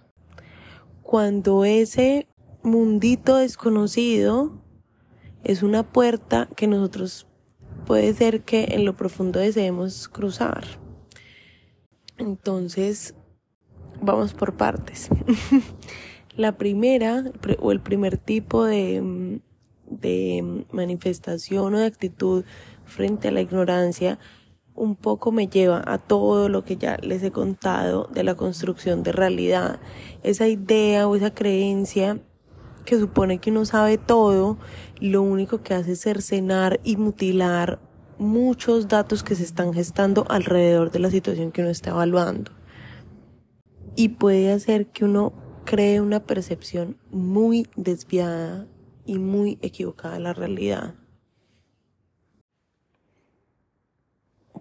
Cuando 1.01 1.65
ese 1.65 2.27
mundito 2.61 3.37
desconocido 3.37 4.61
es 5.43 5.63
una 5.63 5.83
puerta 5.83 6.49
que 6.55 6.67
nosotros 6.67 7.25
puede 7.85 8.13
ser 8.13 8.41
que 8.41 8.65
en 8.71 8.85
lo 8.85 8.95
profundo 8.95 9.39
deseemos 9.39 10.09
cruzar. 10.09 10.65
Entonces, 12.17 13.15
vamos 14.01 14.33
por 14.33 14.57
partes. 14.57 15.09
La 16.35 16.57
primera 16.57 17.23
o 17.59 17.71
el 17.71 17.81
primer 17.81 18.17
tipo 18.17 18.63
de, 18.63 19.41
de 19.89 20.65
manifestación 20.71 21.73
o 21.73 21.79
de 21.79 21.85
actitud 21.85 22.45
frente 22.89 23.29
a 23.29 23.31
la 23.31 23.41
ignorancia 23.41 24.19
un 24.79 24.95
poco 24.95 25.33
me 25.33 25.47
lleva 25.47 25.83
a 25.85 25.97
todo 25.97 26.47
lo 26.47 26.63
que 26.63 26.77
ya 26.77 26.97
les 27.01 27.21
he 27.23 27.31
contado 27.31 28.09
de 28.13 28.23
la 28.23 28.35
construcción 28.35 29.03
de 29.03 29.11
realidad. 29.11 29.79
Esa 30.23 30.47
idea 30.47 31.05
o 31.07 31.17
esa 31.17 31.33
creencia 31.33 32.21
que 32.85 32.97
supone 32.97 33.39
que 33.39 33.51
uno 33.51 33.65
sabe 33.65 33.97
todo, 33.97 34.57
lo 35.01 35.21
único 35.21 35.61
que 35.61 35.73
hace 35.73 35.91
es 35.91 36.01
cercenar 36.01 36.79
y 36.83 36.95
mutilar 36.95 37.79
muchos 38.17 38.87
datos 38.87 39.21
que 39.21 39.35
se 39.35 39.43
están 39.43 39.73
gestando 39.73 40.25
alrededor 40.29 40.91
de 40.91 40.99
la 40.99 41.11
situación 41.11 41.51
que 41.51 41.61
uno 41.61 41.69
está 41.69 41.89
evaluando. 41.91 42.51
Y 43.97 44.09
puede 44.09 44.51
hacer 44.51 44.87
que 44.87 45.03
uno 45.03 45.33
cree 45.65 45.99
una 45.99 46.21
percepción 46.21 46.97
muy 47.11 47.67
desviada 47.75 48.65
y 49.05 49.19
muy 49.19 49.59
equivocada 49.61 50.13
de 50.13 50.21
la 50.21 50.33
realidad. 50.33 50.95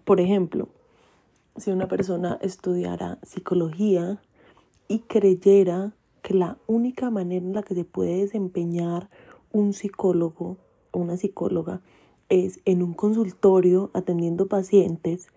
Por 0.09 0.23
ejemplo, 0.23 0.69
si 1.59 1.71
una 1.71 1.87
persona 1.87 2.38
estudiara 2.41 3.19
psicología 3.23 4.23
y 4.88 5.00
creyera 5.00 5.93
que 6.23 6.33
la 6.33 6.57
única 6.67 7.11
manera 7.11 7.45
en 7.45 7.53
la 7.53 7.62
que 7.62 7.75
se 7.75 7.85
puede 7.85 8.23
desempeñar 8.23 9.11
un 9.53 9.75
psicólogo 9.75 10.57
o 10.93 10.99
una 10.99 11.19
psicóloga 11.19 11.83
es 12.31 12.61
en 12.65 12.83
un 12.83 12.95
consultorio 12.95 13.91
atendiendo 13.93 14.49
pacientes 14.49 15.29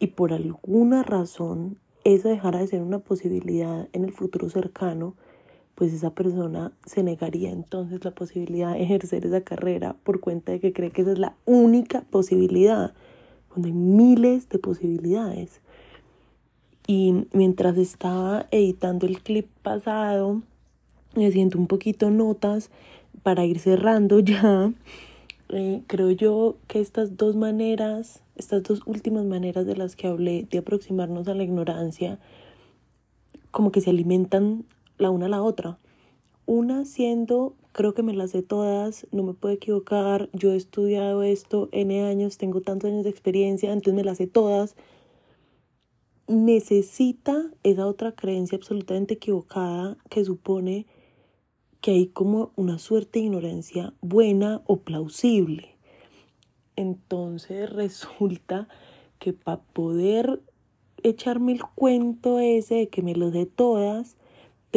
y 0.00 0.08
por 0.08 0.32
alguna 0.32 1.04
razón 1.04 1.78
eso 2.02 2.28
dejara 2.28 2.58
de 2.58 2.66
ser 2.66 2.82
una 2.82 2.98
posibilidad 2.98 3.88
en 3.92 4.04
el 4.04 4.12
futuro 4.12 4.50
cercano, 4.50 5.14
pues 5.76 5.92
esa 5.92 6.10
persona 6.10 6.72
se 6.84 7.04
negaría 7.04 7.52
entonces 7.52 8.04
la 8.04 8.10
posibilidad 8.10 8.72
de 8.72 8.82
ejercer 8.82 9.24
esa 9.24 9.42
carrera 9.42 9.94
por 10.02 10.18
cuenta 10.18 10.50
de 10.50 10.58
que 10.58 10.72
cree 10.72 10.90
que 10.90 11.02
esa 11.02 11.12
es 11.12 11.20
la 11.20 11.36
única 11.44 12.00
posibilidad, 12.10 12.92
cuando 13.56 13.68
hay 13.68 13.72
miles 13.72 14.50
de 14.50 14.58
posibilidades. 14.58 15.62
Y 16.86 17.24
mientras 17.32 17.78
estaba 17.78 18.46
editando 18.50 19.06
el 19.06 19.22
clip 19.22 19.46
pasado, 19.62 20.42
me 21.14 21.32
siento 21.32 21.58
un 21.58 21.66
poquito 21.66 22.10
notas 22.10 22.70
para 23.22 23.46
ir 23.46 23.58
cerrando 23.58 24.20
ya. 24.20 24.74
Eh, 25.48 25.80
creo 25.86 26.10
yo 26.10 26.56
que 26.66 26.80
estas 26.80 27.16
dos 27.16 27.34
maneras, 27.34 28.20
estas 28.36 28.62
dos 28.62 28.82
últimas 28.84 29.24
maneras 29.24 29.64
de 29.64 29.74
las 29.74 29.96
que 29.96 30.06
hablé 30.06 30.46
de 30.50 30.58
aproximarnos 30.58 31.26
a 31.26 31.34
la 31.34 31.42
ignorancia, 31.42 32.18
como 33.52 33.72
que 33.72 33.80
se 33.80 33.88
alimentan 33.88 34.66
la 34.98 35.08
una 35.08 35.26
a 35.26 35.30
la 35.30 35.42
otra. 35.42 35.78
Una 36.44 36.84
siendo, 36.84 37.54
creo 37.76 37.92
que 37.92 38.02
me 38.02 38.14
las 38.14 38.30
sé 38.30 38.42
todas, 38.42 39.06
no 39.12 39.22
me 39.22 39.34
puedo 39.34 39.54
equivocar, 39.54 40.30
yo 40.32 40.52
he 40.52 40.56
estudiado 40.56 41.22
esto 41.22 41.68
N 41.72 42.02
años, 42.08 42.38
tengo 42.38 42.62
tantos 42.62 42.90
años 42.90 43.04
de 43.04 43.10
experiencia, 43.10 43.70
entonces 43.70 43.94
me 43.94 44.02
las 44.02 44.16
sé 44.16 44.26
todas 44.26 44.76
necesita 46.26 47.50
esa 47.62 47.86
otra 47.86 48.12
creencia 48.12 48.56
absolutamente 48.56 49.14
equivocada 49.14 49.98
que 50.08 50.24
supone 50.24 50.86
que 51.82 51.92
hay 51.92 52.06
como 52.06 52.50
una 52.56 52.78
suerte 52.78 53.18
de 53.18 53.26
ignorancia 53.26 53.92
buena 54.00 54.62
o 54.66 54.78
plausible. 54.78 55.76
Entonces 56.74 57.70
resulta 57.74 58.68
que 59.18 59.34
para 59.34 59.60
poder 59.60 60.40
echarme 61.02 61.52
el 61.52 61.62
cuento 61.62 62.38
ese 62.38 62.74
de 62.74 62.88
que 62.88 63.02
me 63.02 63.14
lo 63.14 63.30
dé 63.30 63.44
todas, 63.44 64.16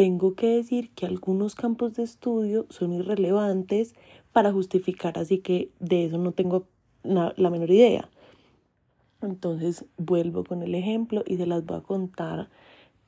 tengo 0.00 0.34
que 0.34 0.46
decir 0.46 0.88
que 0.94 1.04
algunos 1.04 1.54
campos 1.54 1.92
de 1.92 2.04
estudio 2.04 2.64
son 2.70 2.94
irrelevantes 2.94 3.94
para 4.32 4.50
justificar, 4.50 5.18
así 5.18 5.40
que 5.40 5.68
de 5.78 6.06
eso 6.06 6.16
no 6.16 6.32
tengo 6.32 6.64
la 7.02 7.50
menor 7.50 7.70
idea. 7.70 8.08
Entonces 9.20 9.84
vuelvo 9.98 10.42
con 10.44 10.62
el 10.62 10.74
ejemplo 10.74 11.22
y 11.26 11.36
se 11.36 11.44
las 11.44 11.66
voy 11.66 11.76
a 11.76 11.82
contar 11.82 12.48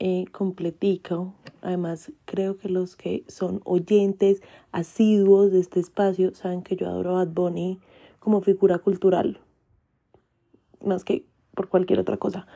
eh, 0.01 0.27
completico. 0.33 1.33
Además, 1.63 2.13
creo 2.27 2.59
que 2.59 2.69
los 2.69 2.95
que 2.95 3.25
son 3.27 3.63
oyentes 3.65 4.43
asiduos 4.71 5.51
de 5.51 5.61
este 5.61 5.81
espacio 5.81 6.35
saben 6.35 6.61
que 6.61 6.77
yo 6.77 6.89
adoro 6.89 7.13
a 7.13 7.25
Bad 7.25 7.33
Bunny 7.33 7.79
como 8.19 8.43
figura 8.43 8.81
cultural, 8.81 9.41
más 10.85 11.05
que 11.05 11.25
por 11.55 11.71
cualquier 11.71 12.01
otra 12.01 12.19
cosa. 12.19 12.47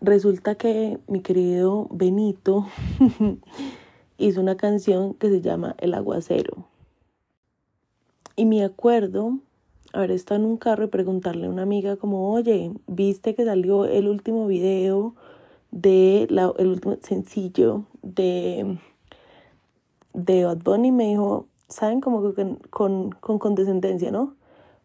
Resulta 0.00 0.56
que 0.56 0.98
mi 1.08 1.20
querido 1.20 1.88
Benito 1.90 2.66
hizo 4.18 4.40
una 4.40 4.56
canción 4.56 5.14
que 5.14 5.30
se 5.30 5.40
llama 5.40 5.74
El 5.78 5.94
aguacero. 5.94 6.66
Y 8.36 8.44
me 8.44 8.62
acuerdo 8.62 9.38
haber 9.94 10.10
estado 10.10 10.40
en 10.40 10.46
un 10.46 10.56
carro 10.58 10.84
y 10.84 10.88
preguntarle 10.88 11.46
a 11.46 11.50
una 11.50 11.62
amiga 11.62 11.96
como, 11.96 12.30
oye, 12.30 12.72
¿viste 12.86 13.34
que 13.34 13.46
salió 13.46 13.86
el 13.86 14.08
último 14.08 14.46
video 14.46 15.14
de 15.70 16.26
la, 16.28 16.52
el 16.58 16.68
último 16.68 16.98
sencillo 17.00 17.84
de, 18.02 18.78
de 20.12 20.44
Bad 20.44 20.58
Bunny? 20.58 20.92
Me 20.92 21.08
dijo, 21.08 21.46
¿saben? 21.68 22.02
Como 22.02 22.34
que 22.34 22.58
con, 22.68 23.12
con 23.12 23.38
condescendencia, 23.38 24.10
¿no? 24.10 24.36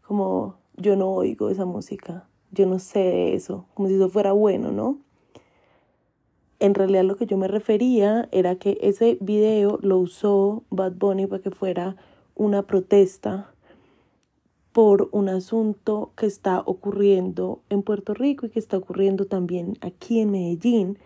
Como 0.08 0.56
yo 0.78 0.96
no 0.96 1.10
oigo 1.10 1.50
esa 1.50 1.66
música, 1.66 2.26
yo 2.52 2.66
no 2.66 2.80
sé 2.80 3.00
de 3.00 3.34
eso, 3.34 3.66
como 3.74 3.88
si 3.88 3.96
eso 3.96 4.10
fuera 4.10 4.32
bueno, 4.32 4.72
¿no? 4.72 5.00
En 6.60 6.76
realidad 6.76 7.04
lo 7.04 7.16
que 7.16 7.26
yo 7.26 7.38
me 7.38 7.48
refería 7.48 8.30
era 8.32 8.56
que 8.56 8.78
ese 8.82 9.18
video 9.20 9.80
lo 9.82 9.98
usó 9.98 10.64
Bad 10.70 10.94
Bunny 10.94 11.26
para 11.26 11.42
que 11.42 11.52
fuera 11.52 11.96
una 12.36 12.64
protesta 12.68 13.52
por 14.72 15.10
un 15.12 15.28
asunto 15.28 16.12
que 16.16 16.26
está 16.26 16.62
ocurriendo 16.66 17.62
en 17.70 17.82
Puerto 17.82 18.14
Rico 18.14 18.46
y 18.46 18.50
que 18.50 18.60
está 18.60 18.78
ocurriendo 18.78 19.26
también 19.26 19.78
aquí 19.82 20.20
en 20.20 20.32
Medellín, 20.32 21.00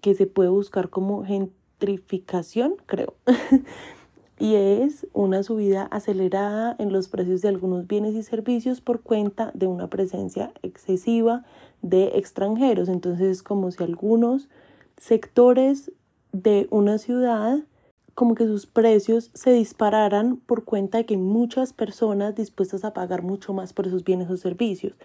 que 0.00 0.14
se 0.14 0.26
puede 0.26 0.48
buscar 0.48 0.88
como 0.88 1.24
gentrificación, 1.24 2.76
creo. 2.86 3.14
y 4.42 4.56
es 4.56 5.06
una 5.12 5.44
subida 5.44 5.84
acelerada 5.92 6.74
en 6.80 6.92
los 6.92 7.06
precios 7.06 7.42
de 7.42 7.48
algunos 7.48 7.86
bienes 7.86 8.16
y 8.16 8.24
servicios 8.24 8.80
por 8.80 9.00
cuenta 9.00 9.52
de 9.54 9.68
una 9.68 9.86
presencia 9.86 10.52
excesiva 10.64 11.44
de 11.80 12.18
extranjeros. 12.18 12.88
Entonces 12.88 13.28
es 13.28 13.42
como 13.44 13.70
si 13.70 13.84
algunos 13.84 14.48
sectores 14.96 15.92
de 16.32 16.66
una 16.70 16.98
ciudad 16.98 17.60
como 18.16 18.34
que 18.34 18.46
sus 18.46 18.66
precios 18.66 19.30
se 19.32 19.52
dispararan 19.52 20.38
por 20.38 20.64
cuenta 20.64 20.98
de 20.98 21.06
que 21.06 21.14
hay 21.14 21.20
muchas 21.20 21.72
personas 21.72 22.34
dispuestas 22.34 22.84
a 22.84 22.92
pagar 22.92 23.22
mucho 23.22 23.52
más 23.52 23.72
por 23.72 23.86
esos 23.86 24.02
bienes 24.02 24.28
o 24.28 24.36
servicios. 24.36 24.96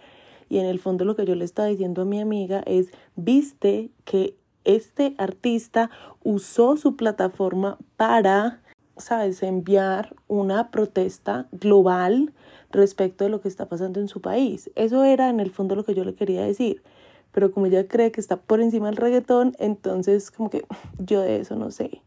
Y 0.49 0.57
en 0.57 0.65
el 0.65 0.79
fondo 0.79 1.05
lo 1.05 1.15
que 1.15 1.27
yo 1.27 1.35
le 1.35 1.45
estaba 1.45 1.67
diciendo 1.67 2.01
a 2.01 2.05
mi 2.05 2.19
amiga 2.19 2.63
es, 2.65 2.89
viste 3.15 3.91
que 4.03 4.35
este 4.63 5.13
artista 5.19 5.91
usó 6.23 6.75
su 6.75 6.95
plataforma 6.95 7.77
para, 7.97 8.61
sabes, 8.99 9.43
enviar 9.43 10.15
una 10.27 10.71
protesta 10.71 11.47
global 11.51 12.33
respecto 12.71 13.23
de 13.23 13.29
lo 13.29 13.41
que 13.41 13.47
está 13.47 13.67
pasando 13.67 13.99
en 13.99 14.07
su 14.07 14.21
país. 14.21 14.71
Eso 14.75 15.03
era 15.03 15.29
en 15.29 15.39
el 15.39 15.51
fondo 15.51 15.75
lo 15.75 15.83
que 15.83 15.95
yo 15.95 16.03
le 16.03 16.15
quería 16.15 16.43
decir. 16.43 16.83
Pero 17.31 17.51
como 17.51 17.65
ella 17.67 17.87
cree 17.87 18.11
que 18.11 18.21
está 18.21 18.37
por 18.37 18.61
encima 18.61 18.87
del 18.87 18.97
reggaetón, 18.97 19.55
entonces 19.59 20.31
como 20.31 20.49
que 20.49 20.65
yo 20.97 21.21
de 21.21 21.39
eso 21.39 21.55
no 21.55 21.71
sé. 21.71 22.01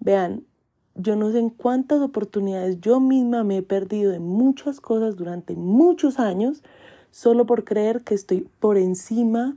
Vean, 0.00 0.44
yo 0.94 1.16
no 1.16 1.30
sé 1.30 1.38
en 1.38 1.50
cuántas 1.50 2.00
oportunidades 2.00 2.80
yo 2.80 3.00
misma 3.00 3.44
me 3.44 3.58
he 3.58 3.62
perdido 3.62 4.12
de 4.12 4.18
muchas 4.18 4.80
cosas 4.80 5.16
durante 5.16 5.54
muchos 5.54 6.18
años 6.18 6.62
solo 7.10 7.46
por 7.46 7.64
creer 7.64 8.02
que 8.02 8.14
estoy 8.14 8.48
por 8.60 8.76
encima 8.76 9.56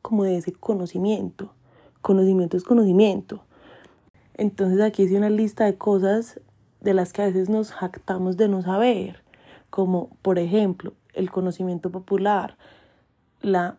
como 0.00 0.24
de 0.24 0.36
ese 0.36 0.52
conocimiento. 0.52 1.52
Conocimiento 2.00 2.56
es 2.56 2.64
conocimiento. 2.64 3.44
Entonces 4.38 4.80
aquí 4.80 5.02
hice 5.02 5.18
una 5.18 5.30
lista 5.30 5.64
de 5.64 5.76
cosas 5.76 6.40
de 6.80 6.94
las 6.94 7.12
que 7.12 7.22
a 7.22 7.26
veces 7.26 7.50
nos 7.50 7.72
jactamos 7.72 8.36
de 8.36 8.48
no 8.48 8.62
saber, 8.62 9.24
como 9.68 10.16
por 10.22 10.38
ejemplo 10.38 10.94
el 11.12 11.30
conocimiento 11.30 11.90
popular, 11.90 12.56
la 13.42 13.78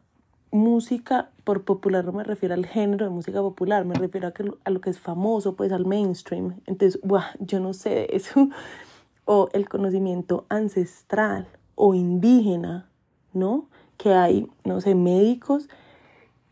música, 0.51 1.29
por 1.45 1.63
popular 1.63 2.03
no 2.03 2.11
me 2.11 2.25
refiero 2.25 2.55
al 2.55 2.65
género 2.65 3.05
de 3.05 3.11
música 3.11 3.39
popular, 3.39 3.85
me 3.85 3.93
refiero 3.95 4.27
a, 4.27 4.31
que, 4.33 4.51
a 4.65 4.69
lo 4.69 4.81
que 4.81 4.89
es 4.89 4.99
famoso, 4.99 5.55
pues 5.55 5.71
al 5.71 5.85
mainstream. 5.85 6.59
Entonces, 6.65 6.99
buah, 7.03 7.27
yo 7.39 7.59
no 7.59 7.73
sé 7.73 7.89
de 7.89 8.07
eso. 8.11 8.49
O 9.31 9.47
el 9.53 9.69
conocimiento 9.69 10.47
ancestral 10.49 11.47
o 11.75 11.93
indígena, 11.93 12.89
¿no? 13.31 13.69
Que 13.95 14.15
hay, 14.15 14.47
no 14.65 14.81
sé, 14.81 14.95
médicos 14.95 15.69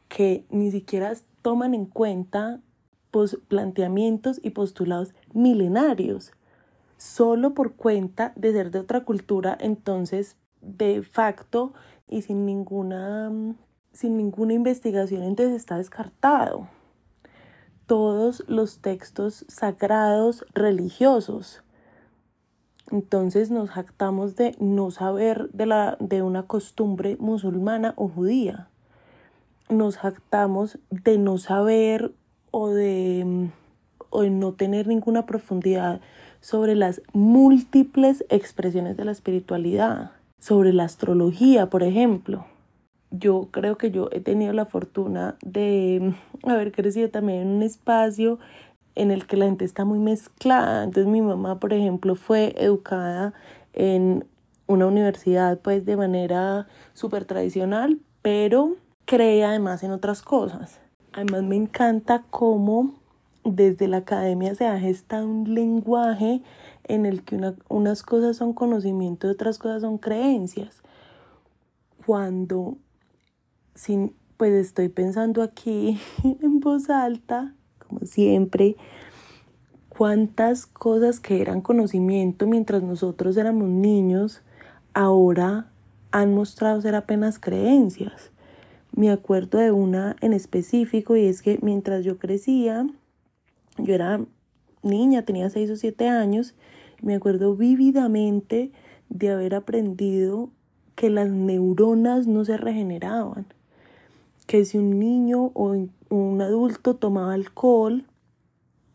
que 0.10 0.46
ni 0.52 0.70
siquiera 0.70 1.12
toman 1.41 1.74
en 1.74 1.88
cuenta 1.88 2.62
planteamientos 3.47 4.39
y 4.43 4.51
postulados 4.51 5.13
milenarios, 5.34 6.32
solo 6.97 7.53
por 7.53 7.75
cuenta 7.75 8.34
de 8.36 8.51
ser 8.51 8.71
de 8.71 8.80
otra 8.80 9.03
cultura, 9.03 9.58
entonces 9.60 10.38
de 10.62 11.03
facto 11.03 11.73
y 12.08 12.21
sin 12.23 12.45
ninguna 12.45 13.32
sin 13.97 14.15
ninguna 14.15 14.53
investigación, 14.53 15.23
entonces 15.23 15.56
está 15.56 15.77
descartado. 15.77 16.67
Todos 17.88 18.43
los 18.47 18.80
textos 18.80 19.43
sagrados 19.47 20.45
religiosos. 20.53 21.63
Entonces 22.91 23.49
nos 23.49 23.71
jactamos 23.71 24.36
de 24.36 24.56
no 24.60 24.91
saber 24.91 25.49
de, 25.51 25.65
la, 25.65 25.97
de 25.99 26.21
una 26.21 26.43
costumbre 26.43 27.17
musulmana 27.19 27.93
o 27.97 28.08
judía. 28.08 28.69
Nos 29.67 29.97
jactamos 29.97 30.77
de 30.91 31.17
no 31.17 31.39
saber 31.39 32.13
o 32.60 32.70
de, 32.70 33.50
o 34.10 34.24
no 34.24 34.54
tener 34.54 34.88
ninguna 34.88 35.26
profundidad 35.26 36.02
sobre 36.41 36.76
las 36.76 37.02
múltiples 37.13 38.26
expresiones 38.30 38.98
de 38.98 39.06
la 39.06 39.12
espiritualidad, 39.12 40.12
sobre 40.39 40.74
la 40.74 40.86
astrología, 40.86 41.70
por 41.70 41.84
ejemplo 41.84 42.46
yo 43.12 43.50
creo 43.52 43.78
que 43.78 43.91
yo 43.91 44.10
he 44.12 44.20
tenido 44.20 44.54
la 44.54 44.65
fortuna 44.65 45.38
de 45.41 46.13
haber 46.43 46.72
crecido 46.72 47.10
también 47.10 47.41
en 47.41 47.48
un 47.48 47.63
espacio 47.63 48.39
en 48.96 49.12
el 49.12 49.28
que 49.28 49.38
la 49.38 49.46
gente 49.46 49.65
está 49.65 49.86
muy 49.86 50.00
mezclada. 50.00 50.84
Entonces 50.84 51.12
mi 51.12 51.22
mamá, 51.22 51.60
por 51.60 51.74
ejemplo, 51.74 52.15
fue 52.15 52.54
educada 52.58 53.34
en 53.74 54.26
una 54.65 54.88
universidad 54.88 55.60
pues 55.60 55.86
de 55.86 55.96
manera 55.96 56.67
súper 56.93 57.26
tradicional, 57.26 58.00
pero 58.22 58.76
cree 59.06 59.43
además 59.46 59.84
en 59.84 59.91
otras 59.91 60.22
cosas. 60.22 60.82
Además 61.17 61.41
me 61.45 61.56
encanta 61.56 62.25
cómo 62.30 62.93
desde 63.43 63.88
la 63.88 63.97
academia 63.97 64.53
se 64.53 64.67
ha 64.67 64.80
gestado 64.80 65.25
un 65.25 65.51
lenguaje 65.51 66.43
en 66.84 67.08
el 67.08 67.23
que 67.23 67.39
unas 67.69 68.03
cosas 68.03 68.38
son 68.38 68.53
conocimiento 68.53 69.25
y 69.25 69.32
otras 69.32 69.58
cosas 69.58 69.82
son 69.82 69.97
creencias. 69.97 70.84
Cuando 72.06 72.77
sin, 73.73 74.13
pues 74.38 74.53
estoy 74.53 74.89
pensando 74.89 75.41
aquí 75.41 75.99
en 76.23 76.60
voz 76.60 76.91
alta, 76.91 77.56
como 77.80 78.01
siempre, 78.01 78.75
cuántas 79.89 80.67
cosas 80.67 81.19
que 81.19 81.41
eran 81.41 81.62
conocimiento 81.62 82.45
mientras 82.45 82.84
nosotros 82.84 83.38
éramos 83.38 83.69
niños, 83.69 84.43
ahora 84.93 85.71
han 86.12 86.36
mostrado 86.36 86.80
ser 86.80 86.93
apenas 86.93 87.39
creencias. 87.39 88.30
Me 88.95 89.12
acuerdo 89.12 89.60
de 89.60 89.71
una 89.71 90.15
en 90.21 90.34
específico 90.34 91.15
y 91.15 91.26
es 91.26 91.41
que 91.41 91.60
mientras 91.62 92.04
yo 92.04 92.17
crecía, 92.17 92.88
yo 93.78 93.93
era 93.93 94.26
niña, 94.82 95.23
tenía 95.23 95.50
6 95.50 95.71
o 95.71 95.76
7 95.76 96.08
años, 96.08 96.56
me 97.02 97.15
acuerdo 97.15 97.56
vívidamente 97.56 98.71
de 99.10 99.32
haber 99.32 99.56
aprendido 99.56 100.50
que 100.95 101.10
las 101.10 101.30
neuronas 101.30 102.26
no 102.28 102.43
se 102.43 102.58
regeneraban 102.58 103.45
que 104.47 104.63
si 104.63 104.78
un 104.78 104.97
niño 104.97 105.52
o 105.54 105.76
un 106.10 106.41
adulto 106.41 106.95
tomaba 106.95 107.34
alcohol 107.34 108.06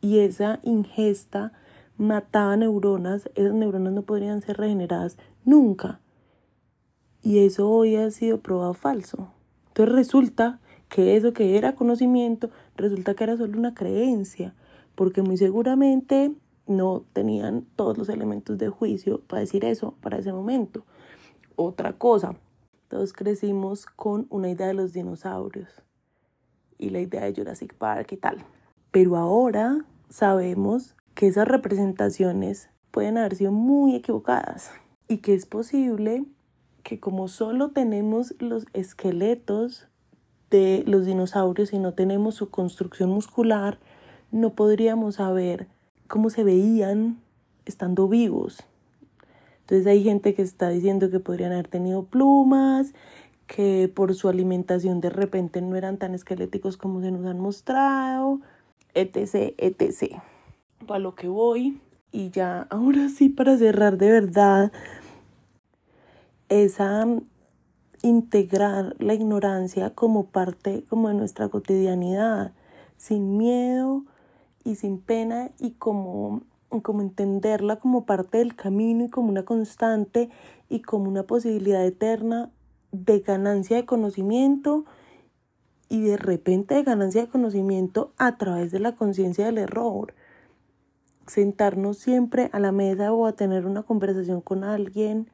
y 0.01 0.19
esa 0.21 0.59
ingesta 0.63 1.53
mataba 1.99 2.57
neuronas, 2.57 3.31
esas 3.35 3.53
neuronas 3.53 3.93
no 3.93 4.03
podrían 4.03 4.41
ser 4.41 4.57
regeneradas 4.57 5.19
nunca. 5.45 6.01
Y 7.23 7.41
eso 7.41 7.71
hoy 7.71 7.97
ha 7.97 8.11
sido 8.11 8.41
probado 8.41 8.75
falso. 8.75 9.29
Entonces 9.73 9.95
resulta 9.95 10.61
que 10.91 11.17
eso 11.17 11.33
que 11.33 11.57
era 11.57 11.75
conocimiento, 11.75 12.51
resulta 12.77 13.15
que 13.15 13.25
era 13.25 13.39
solo 13.39 13.59
una 13.59 13.73
creencia, 13.73 14.55
porque 14.95 15.23
muy 15.23 15.39
seguramente 15.39 16.35
no 16.67 17.05
tenían 17.15 17.65
todos 17.75 17.97
los 17.97 18.11
elementos 18.11 18.59
de 18.59 18.69
juicio 18.69 19.23
para 19.23 19.41
decir 19.41 19.65
eso 19.65 19.95
para 20.03 20.19
ese 20.19 20.31
momento. 20.31 20.85
Otra 21.57 21.95
cosa, 21.95 22.37
todos 22.89 23.15
crecimos 23.15 23.87
con 23.87 24.27
una 24.29 24.51
idea 24.51 24.67
de 24.67 24.75
los 24.75 24.93
dinosaurios 24.93 25.71
y 26.77 26.91
la 26.91 27.01
idea 27.01 27.23
de 27.23 27.35
Jurassic 27.35 27.75
Park 27.75 28.13
y 28.13 28.19
tal. 28.19 28.45
Pero 28.91 29.17
ahora 29.17 29.87
sabemos 30.11 30.97
que 31.15 31.29
esas 31.29 31.49
representaciones 31.49 32.69
pueden 32.91 33.17
haber 33.17 33.37
sido 33.37 33.53
muy 33.53 33.95
equivocadas 33.95 34.71
y 35.09 35.19
que 35.19 35.33
es 35.33 35.47
posible 35.47 36.27
que 36.83 37.01
como 37.01 37.29
solo 37.29 37.71
tenemos 37.71 38.35
los 38.39 38.67
esqueletos 38.73 39.87
de 40.51 40.85
los 40.87 41.07
dinosaurios 41.07 41.73
y 41.73 41.79
no 41.79 41.95
tenemos 41.95 42.35
su 42.35 42.51
construcción 42.51 43.11
muscular, 43.11 43.79
no 44.31 44.51
podríamos 44.51 45.17
saber 45.17 45.69
cómo 46.09 46.31
se 46.31 46.45
veían 46.45 47.19
estando 47.65 48.09
vivos. 48.09 48.65
Entonces 49.61 49.87
hay 49.87 50.03
gente 50.03 50.35
que 50.35 50.43
está 50.43 50.69
diciendo 50.69 51.11
que 51.11 51.21
podrían 51.21 51.53
haber 51.53 51.69
tenido 51.69 52.05
plumas, 52.05 52.93
que 53.47 53.91
por 53.95 54.15
su 54.15 54.29
alimentación 54.29 55.01
de 55.01 55.11
repente 55.11 55.63
no 55.63 55.77
eran 55.77 55.99
tan 55.99 56.15
esqueléticos 56.15 56.77
como 56.77 57.01
se 57.01 57.11
nos 57.11 57.25
han 57.27 57.41
mostrado, 57.41 58.41
etc, 58.95 59.55
etc. 59.59 60.21
Para 60.87 60.99
lo 60.99 61.15
que 61.15 61.29
voy, 61.29 61.81
y 62.11 62.31
ya 62.31 62.67
ahora 62.71 63.09
sí 63.09 63.29
para 63.29 63.57
cerrar 63.57 63.97
de 63.97 64.11
verdad, 64.11 64.73
esa 66.53 67.07
integrar 68.03 68.95
la 68.99 69.15
ignorancia 69.15 69.95
como 69.95 70.27
parte 70.27 70.85
como 70.89 71.09
de 71.09 71.15
nuestra 71.15 71.49
cotidianidad, 71.49 72.53
sin 72.99 73.39
miedo 73.39 74.05
y 74.65 74.75
sin 74.75 75.01
pena 75.01 75.51
y 75.59 75.73
como, 75.73 76.43
como 76.83 77.01
entenderla 77.01 77.77
como 77.77 78.05
parte 78.05 78.39
del 78.39 78.55
camino 78.55 79.05
y 79.05 79.09
como 79.09 79.31
una 79.31 79.45
constante 79.45 80.31
y 80.69 80.83
como 80.83 81.09
una 81.09 81.23
posibilidad 81.23 81.85
eterna 81.87 82.51
de 82.91 83.21
ganancia 83.21 83.77
de 83.77 83.87
conocimiento 83.87 84.85
y 85.89 86.03
de 86.03 86.19
repente 86.19 86.75
de 86.75 86.83
ganancia 86.83 87.23
de 87.23 87.29
conocimiento 87.29 88.13
a 88.19 88.37
través 88.37 88.73
de 88.73 88.81
la 88.81 88.95
conciencia 88.95 89.47
del 89.47 89.59
error. 89.59 90.15
Sentarnos 91.27 91.99
siempre 91.99 92.51
a 92.53 92.59
la 92.59 92.73
mesa 92.73 93.13
o 93.13 93.27
a 93.27 93.33
tener 93.33 93.65
una 93.65 93.85
conversación 93.85 94.41
con 94.41 94.65
alguien 94.65 95.31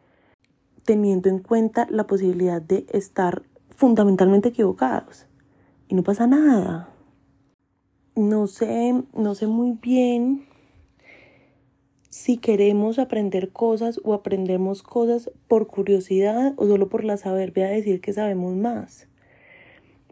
teniendo 0.89 1.29
en 1.29 1.41
cuenta 1.41 1.87
la 1.91 2.07
posibilidad 2.07 2.63
de 2.63 2.87
estar 2.89 3.43
fundamentalmente 3.77 4.49
equivocados. 4.49 5.27
Y 5.87 5.95
no 5.95 6.03
pasa 6.03 6.27
nada. 6.27 6.89
No 8.17 8.47
sé, 8.47 8.95
no 9.13 9.35
sé 9.35 9.47
muy 9.47 9.73
bien 9.73 10.47
si 12.09 12.39
queremos 12.39 12.99
aprender 12.99 13.51
cosas 13.51 14.01
o 14.03 14.15
aprendemos 14.15 14.83
cosas 14.83 15.31
por 15.47 15.67
curiosidad 15.67 16.55
o 16.57 16.67
solo 16.67 16.89
por 16.89 17.05
la 17.05 17.19
saber 17.19 17.53
a 17.61 17.69
decir 17.69 18.01
que 18.01 18.15
sabemos 18.15 18.57
más. 18.57 19.09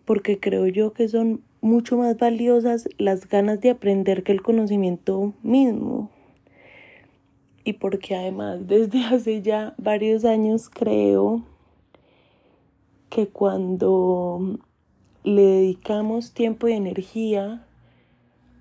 Porque 0.05 0.39
creo 0.39 0.67
yo 0.67 0.93
que 0.93 1.09
son 1.09 1.43
mucho 1.63 1.97
más 1.97 2.19
valiosas 2.19 2.87
las 2.99 3.27
ganas 3.31 3.63
de 3.63 3.71
aprender 3.71 4.25
que 4.25 4.33
el 4.33 4.43
conocimiento 4.43 5.33
mismo 5.43 6.11
y 7.67 7.73
porque 7.73 8.15
además 8.15 8.69
desde 8.69 9.05
hace 9.05 9.43
ya 9.43 9.75
varios 9.77 10.25
años 10.25 10.71
creo 10.71 11.43
que 13.11 13.27
cuando 13.27 14.61
le 15.25 15.43
dedicamos 15.43 16.33
tiempo 16.33 16.69
y 16.69 16.75
energía 16.75 17.67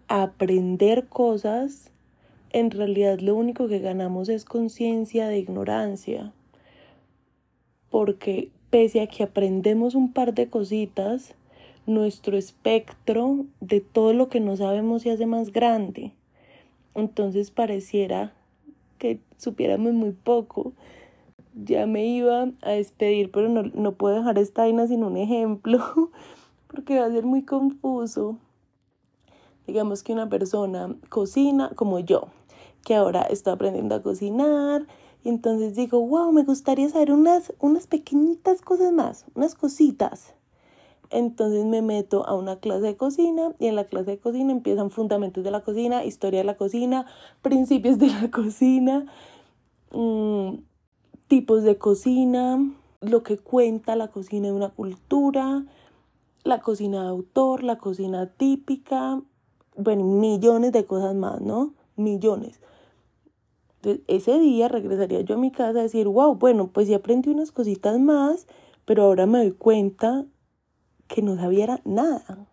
a 0.07 0.23
aprender 0.23 1.07
cosas, 1.07 1.91
en 2.49 2.71
realidad 2.71 3.19
lo 3.19 3.35
único 3.35 3.67
que 3.67 3.77
ganamos 3.77 4.27
es 4.27 4.43
conciencia 4.43 5.27
de 5.27 5.37
ignorancia. 5.37 6.33
Porque 7.91 8.49
pese 8.71 9.01
a 9.01 9.07
que 9.07 9.21
aprendemos 9.21 9.93
un 9.93 10.13
par 10.13 10.33
de 10.33 10.49
cositas, 10.49 11.35
nuestro 11.85 12.37
espectro 12.37 13.45
de 13.61 13.81
todo 13.81 14.13
lo 14.13 14.29
que 14.29 14.39
no 14.39 14.57
sabemos 14.57 15.03
se 15.03 15.11
hace 15.11 15.27
más 15.27 15.51
grande. 15.51 16.13
Entonces 16.95 17.51
pareciera 17.51 18.33
que 18.97 19.19
supiéramos 19.37 19.93
muy 19.93 20.11
poco. 20.11 20.73
Ya 21.53 21.85
me 21.85 22.05
iba 22.05 22.49
a 22.61 22.71
despedir, 22.71 23.31
pero 23.31 23.49
no, 23.49 23.63
no 23.63 23.93
puedo 23.93 24.15
dejar 24.15 24.37
esta 24.37 24.63
vaina 24.63 24.87
sin 24.87 25.03
un 25.03 25.17
ejemplo, 25.17 26.11
porque 26.67 26.99
va 26.99 27.05
a 27.05 27.11
ser 27.11 27.25
muy 27.25 27.43
confuso. 27.43 28.37
Digamos 29.67 30.03
que 30.03 30.13
una 30.13 30.29
persona 30.29 30.95
cocina 31.09 31.71
como 31.75 31.99
yo, 31.99 32.27
que 32.83 32.95
ahora 32.95 33.21
estoy 33.23 33.53
aprendiendo 33.53 33.95
a 33.95 34.03
cocinar, 34.03 34.85
y 35.23 35.29
entonces 35.29 35.73
digo, 35.73 35.99
wow, 36.05 36.31
me 36.31 36.43
gustaría 36.43 36.87
saber 36.87 37.11
unas, 37.11 37.51
unas 37.59 37.87
pequeñitas 37.87 38.61
cosas 38.61 38.93
más, 38.93 39.25
unas 39.33 39.55
cositas. 39.55 40.34
Entonces 41.09 41.65
me 41.65 41.81
meto 41.81 42.27
a 42.27 42.35
una 42.35 42.59
clase 42.59 42.81
de 42.81 42.97
cocina 42.97 43.53
y 43.59 43.67
en 43.67 43.75
la 43.75 43.85
clase 43.85 44.11
de 44.11 44.17
cocina 44.19 44.51
empiezan 44.51 44.89
fundamentos 44.89 45.43
de 45.43 45.51
la 45.51 45.61
cocina, 45.61 46.03
historia 46.03 46.39
de 46.39 46.45
la 46.45 46.57
cocina, 46.57 47.05
principios 47.41 47.99
de 47.99 48.07
la 48.07 48.29
cocina, 48.31 49.05
mm, 49.91 50.55
tipos 51.27 51.63
de 51.63 51.77
cocina, 51.77 52.59
lo 53.01 53.23
que 53.23 53.37
cuenta 53.37 53.95
la 53.95 54.09
cocina 54.09 54.47
de 54.47 54.53
una 54.53 54.69
cultura, 54.69 55.65
la 56.43 56.61
cocina 56.61 57.03
de 57.03 57.09
autor, 57.09 57.63
la 57.63 57.77
cocina 57.77 58.27
típica, 58.27 59.21
bueno, 59.77 60.03
millones 60.03 60.71
de 60.71 60.85
cosas 60.85 61.15
más, 61.15 61.41
¿no? 61.41 61.73
Millones. 61.95 62.59
Entonces, 63.77 64.03
ese 64.07 64.39
día 64.39 64.67
regresaría 64.67 65.21
yo 65.21 65.35
a 65.35 65.37
mi 65.37 65.51
casa 65.51 65.79
a 65.79 65.83
decir, 65.83 66.07
wow, 66.07 66.35
bueno, 66.35 66.67
pues 66.67 66.87
ya 66.87 66.97
aprendí 66.97 67.29
unas 67.29 67.51
cositas 67.51 67.99
más, 67.99 68.47
pero 68.85 69.03
ahora 69.03 69.25
me 69.25 69.39
doy 69.39 69.51
cuenta 69.51 70.25
que 71.07 71.21
no 71.21 71.35
sabía 71.35 71.81
nada. 71.85 72.47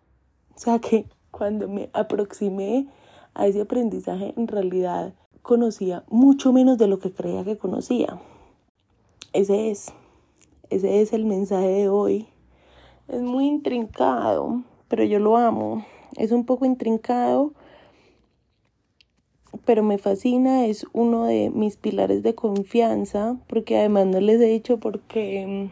O 0.55 0.59
sea 0.59 0.79
que 0.79 1.07
cuando 1.31 1.67
me 1.67 1.89
aproximé 1.93 2.87
a 3.33 3.47
ese 3.47 3.61
aprendizaje, 3.61 4.33
en 4.37 4.47
realidad 4.47 5.13
conocía 5.41 6.03
mucho 6.09 6.53
menos 6.53 6.77
de 6.77 6.87
lo 6.87 6.99
que 6.99 7.11
creía 7.11 7.43
que 7.43 7.57
conocía. 7.57 8.19
Ese 9.33 9.71
es, 9.71 9.91
ese 10.69 11.01
es 11.01 11.13
el 11.13 11.25
mensaje 11.25 11.67
de 11.67 11.89
hoy. 11.89 12.27
Es 13.07 13.21
muy 13.21 13.47
intrincado, 13.47 14.63
pero 14.87 15.03
yo 15.03 15.19
lo 15.19 15.37
amo. 15.37 15.85
Es 16.17 16.31
un 16.31 16.45
poco 16.45 16.65
intrincado, 16.65 17.53
pero 19.65 19.81
me 19.83 19.97
fascina. 19.97 20.67
Es 20.67 20.85
uno 20.93 21.25
de 21.25 21.49
mis 21.49 21.77
pilares 21.77 22.21
de 22.23 22.35
confianza, 22.35 23.37
porque 23.47 23.77
además 23.77 24.05
no 24.05 24.19
les 24.19 24.39
he 24.39 24.45
dicho 24.45 24.79
porque 24.79 25.71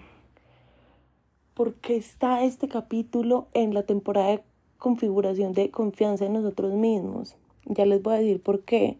porque 1.54 1.96
está 1.96 2.44
este 2.44 2.68
capítulo 2.68 3.48
en 3.54 3.74
la 3.74 3.84
temporada 3.84 4.30
de 4.30 4.44
configuración 4.78 5.54
de 5.54 5.70
confianza 5.70 6.26
en 6.26 6.34
nosotros 6.34 6.74
mismos. 6.74 7.36
Ya 7.66 7.86
les 7.86 8.02
voy 8.02 8.16
a 8.16 8.18
decir 8.18 8.42
por 8.42 8.62
qué. 8.62 8.98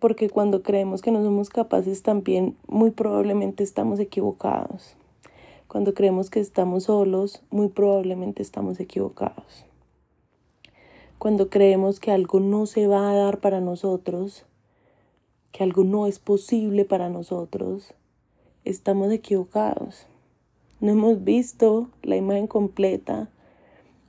Porque 0.00 0.28
cuando 0.28 0.62
creemos 0.62 1.02
que 1.02 1.12
no 1.12 1.22
somos 1.22 1.48
capaces 1.48 2.02
también 2.02 2.56
muy 2.66 2.90
probablemente 2.90 3.62
estamos 3.62 4.00
equivocados. 4.00 4.96
Cuando 5.68 5.94
creemos 5.94 6.30
que 6.30 6.40
estamos 6.40 6.84
solos, 6.84 7.42
muy 7.50 7.68
probablemente 7.68 8.42
estamos 8.42 8.80
equivocados. 8.80 9.64
Cuando 11.18 11.48
creemos 11.48 12.00
que 12.00 12.10
algo 12.10 12.40
no 12.40 12.66
se 12.66 12.86
va 12.86 13.10
a 13.10 13.14
dar 13.14 13.38
para 13.38 13.60
nosotros, 13.60 14.44
que 15.52 15.62
algo 15.62 15.84
no 15.84 16.06
es 16.06 16.18
posible 16.18 16.84
para 16.84 17.08
nosotros, 17.08 17.94
estamos 18.64 19.12
equivocados. 19.12 20.06
No 20.80 20.92
hemos 20.92 21.24
visto 21.24 21.90
la 22.02 22.16
imagen 22.16 22.46
completa. 22.46 23.28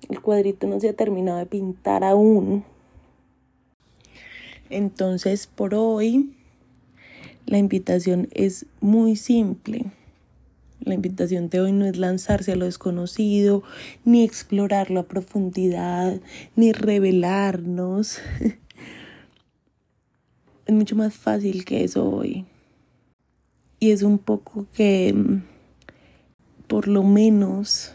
El 0.10 0.22
cuadrito 0.22 0.68
no 0.68 0.80
se 0.80 0.90
ha 0.90 0.94
terminado 0.94 1.38
de 1.38 1.46
pintar 1.46 2.04
aún. 2.04 2.64
Entonces, 4.70 5.48
por 5.48 5.76
hoy, 5.76 6.34
la 7.46 7.58
invitación 7.58 8.28
es 8.32 8.66
muy 8.82 9.16
simple. 9.16 9.86
La 10.80 10.94
invitación 10.94 11.50
de 11.50 11.62
hoy 11.62 11.72
no 11.72 11.86
es 11.86 11.98
lanzarse 11.98 12.52
a 12.52 12.56
lo 12.56 12.66
desconocido, 12.66 13.64
ni 14.04 14.24
explorarlo 14.24 15.00
a 15.00 15.08
profundidad, 15.08 16.20
ni 16.56 16.72
revelarnos. 16.72 18.20
es 20.66 20.76
mucho 20.76 20.96
más 20.96 21.16
fácil 21.16 21.66
que 21.66 21.84
eso 21.84 22.10
hoy. 22.10 22.46
Y 23.80 23.92
es 23.92 24.04
un 24.04 24.18
poco 24.18 24.66
que 24.74 25.14
mm, 25.14 25.55
por 26.76 26.90
lo 26.90 27.04
menos, 27.04 27.94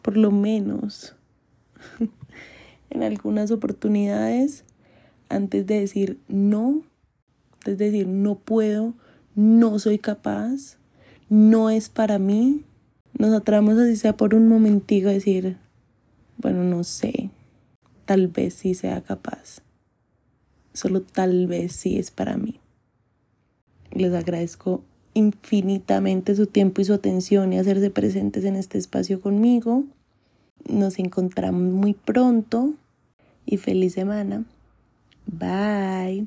por 0.00 0.16
lo 0.16 0.30
menos, 0.30 1.14
en 2.88 3.02
algunas 3.02 3.50
oportunidades, 3.50 4.64
antes 5.28 5.66
de 5.66 5.80
decir 5.80 6.18
no, 6.26 6.82
es 7.66 7.76
decir 7.76 8.08
no 8.08 8.36
puedo, 8.36 8.94
no 9.34 9.78
soy 9.78 9.98
capaz, 9.98 10.78
no 11.28 11.68
es 11.68 11.90
para 11.90 12.18
mí, 12.18 12.64
nos 13.18 13.34
atramos 13.34 13.76
así 13.76 13.96
sea 13.96 14.16
por 14.16 14.34
un 14.34 14.48
momentico 14.48 15.10
a 15.10 15.12
decir, 15.12 15.58
bueno, 16.38 16.64
no 16.64 16.84
sé, 16.84 17.28
tal 18.06 18.28
vez 18.28 18.54
sí 18.54 18.72
sea 18.72 19.02
capaz, 19.02 19.60
solo 20.72 21.02
tal 21.02 21.48
vez 21.48 21.72
sí 21.72 21.98
es 21.98 22.10
para 22.10 22.38
mí. 22.38 22.60
Les 23.90 24.14
agradezco 24.14 24.84
infinitamente 25.16 26.36
su 26.36 26.46
tiempo 26.46 26.82
y 26.82 26.84
su 26.84 26.92
atención 26.92 27.52
y 27.52 27.58
hacerse 27.58 27.90
presentes 27.90 28.44
en 28.44 28.54
este 28.54 28.76
espacio 28.76 29.20
conmigo. 29.20 29.84
Nos 30.68 30.98
encontramos 30.98 31.72
muy 31.72 31.94
pronto 31.94 32.74
y 33.46 33.56
feliz 33.56 33.94
semana. 33.94 34.44
Bye. 35.26 36.26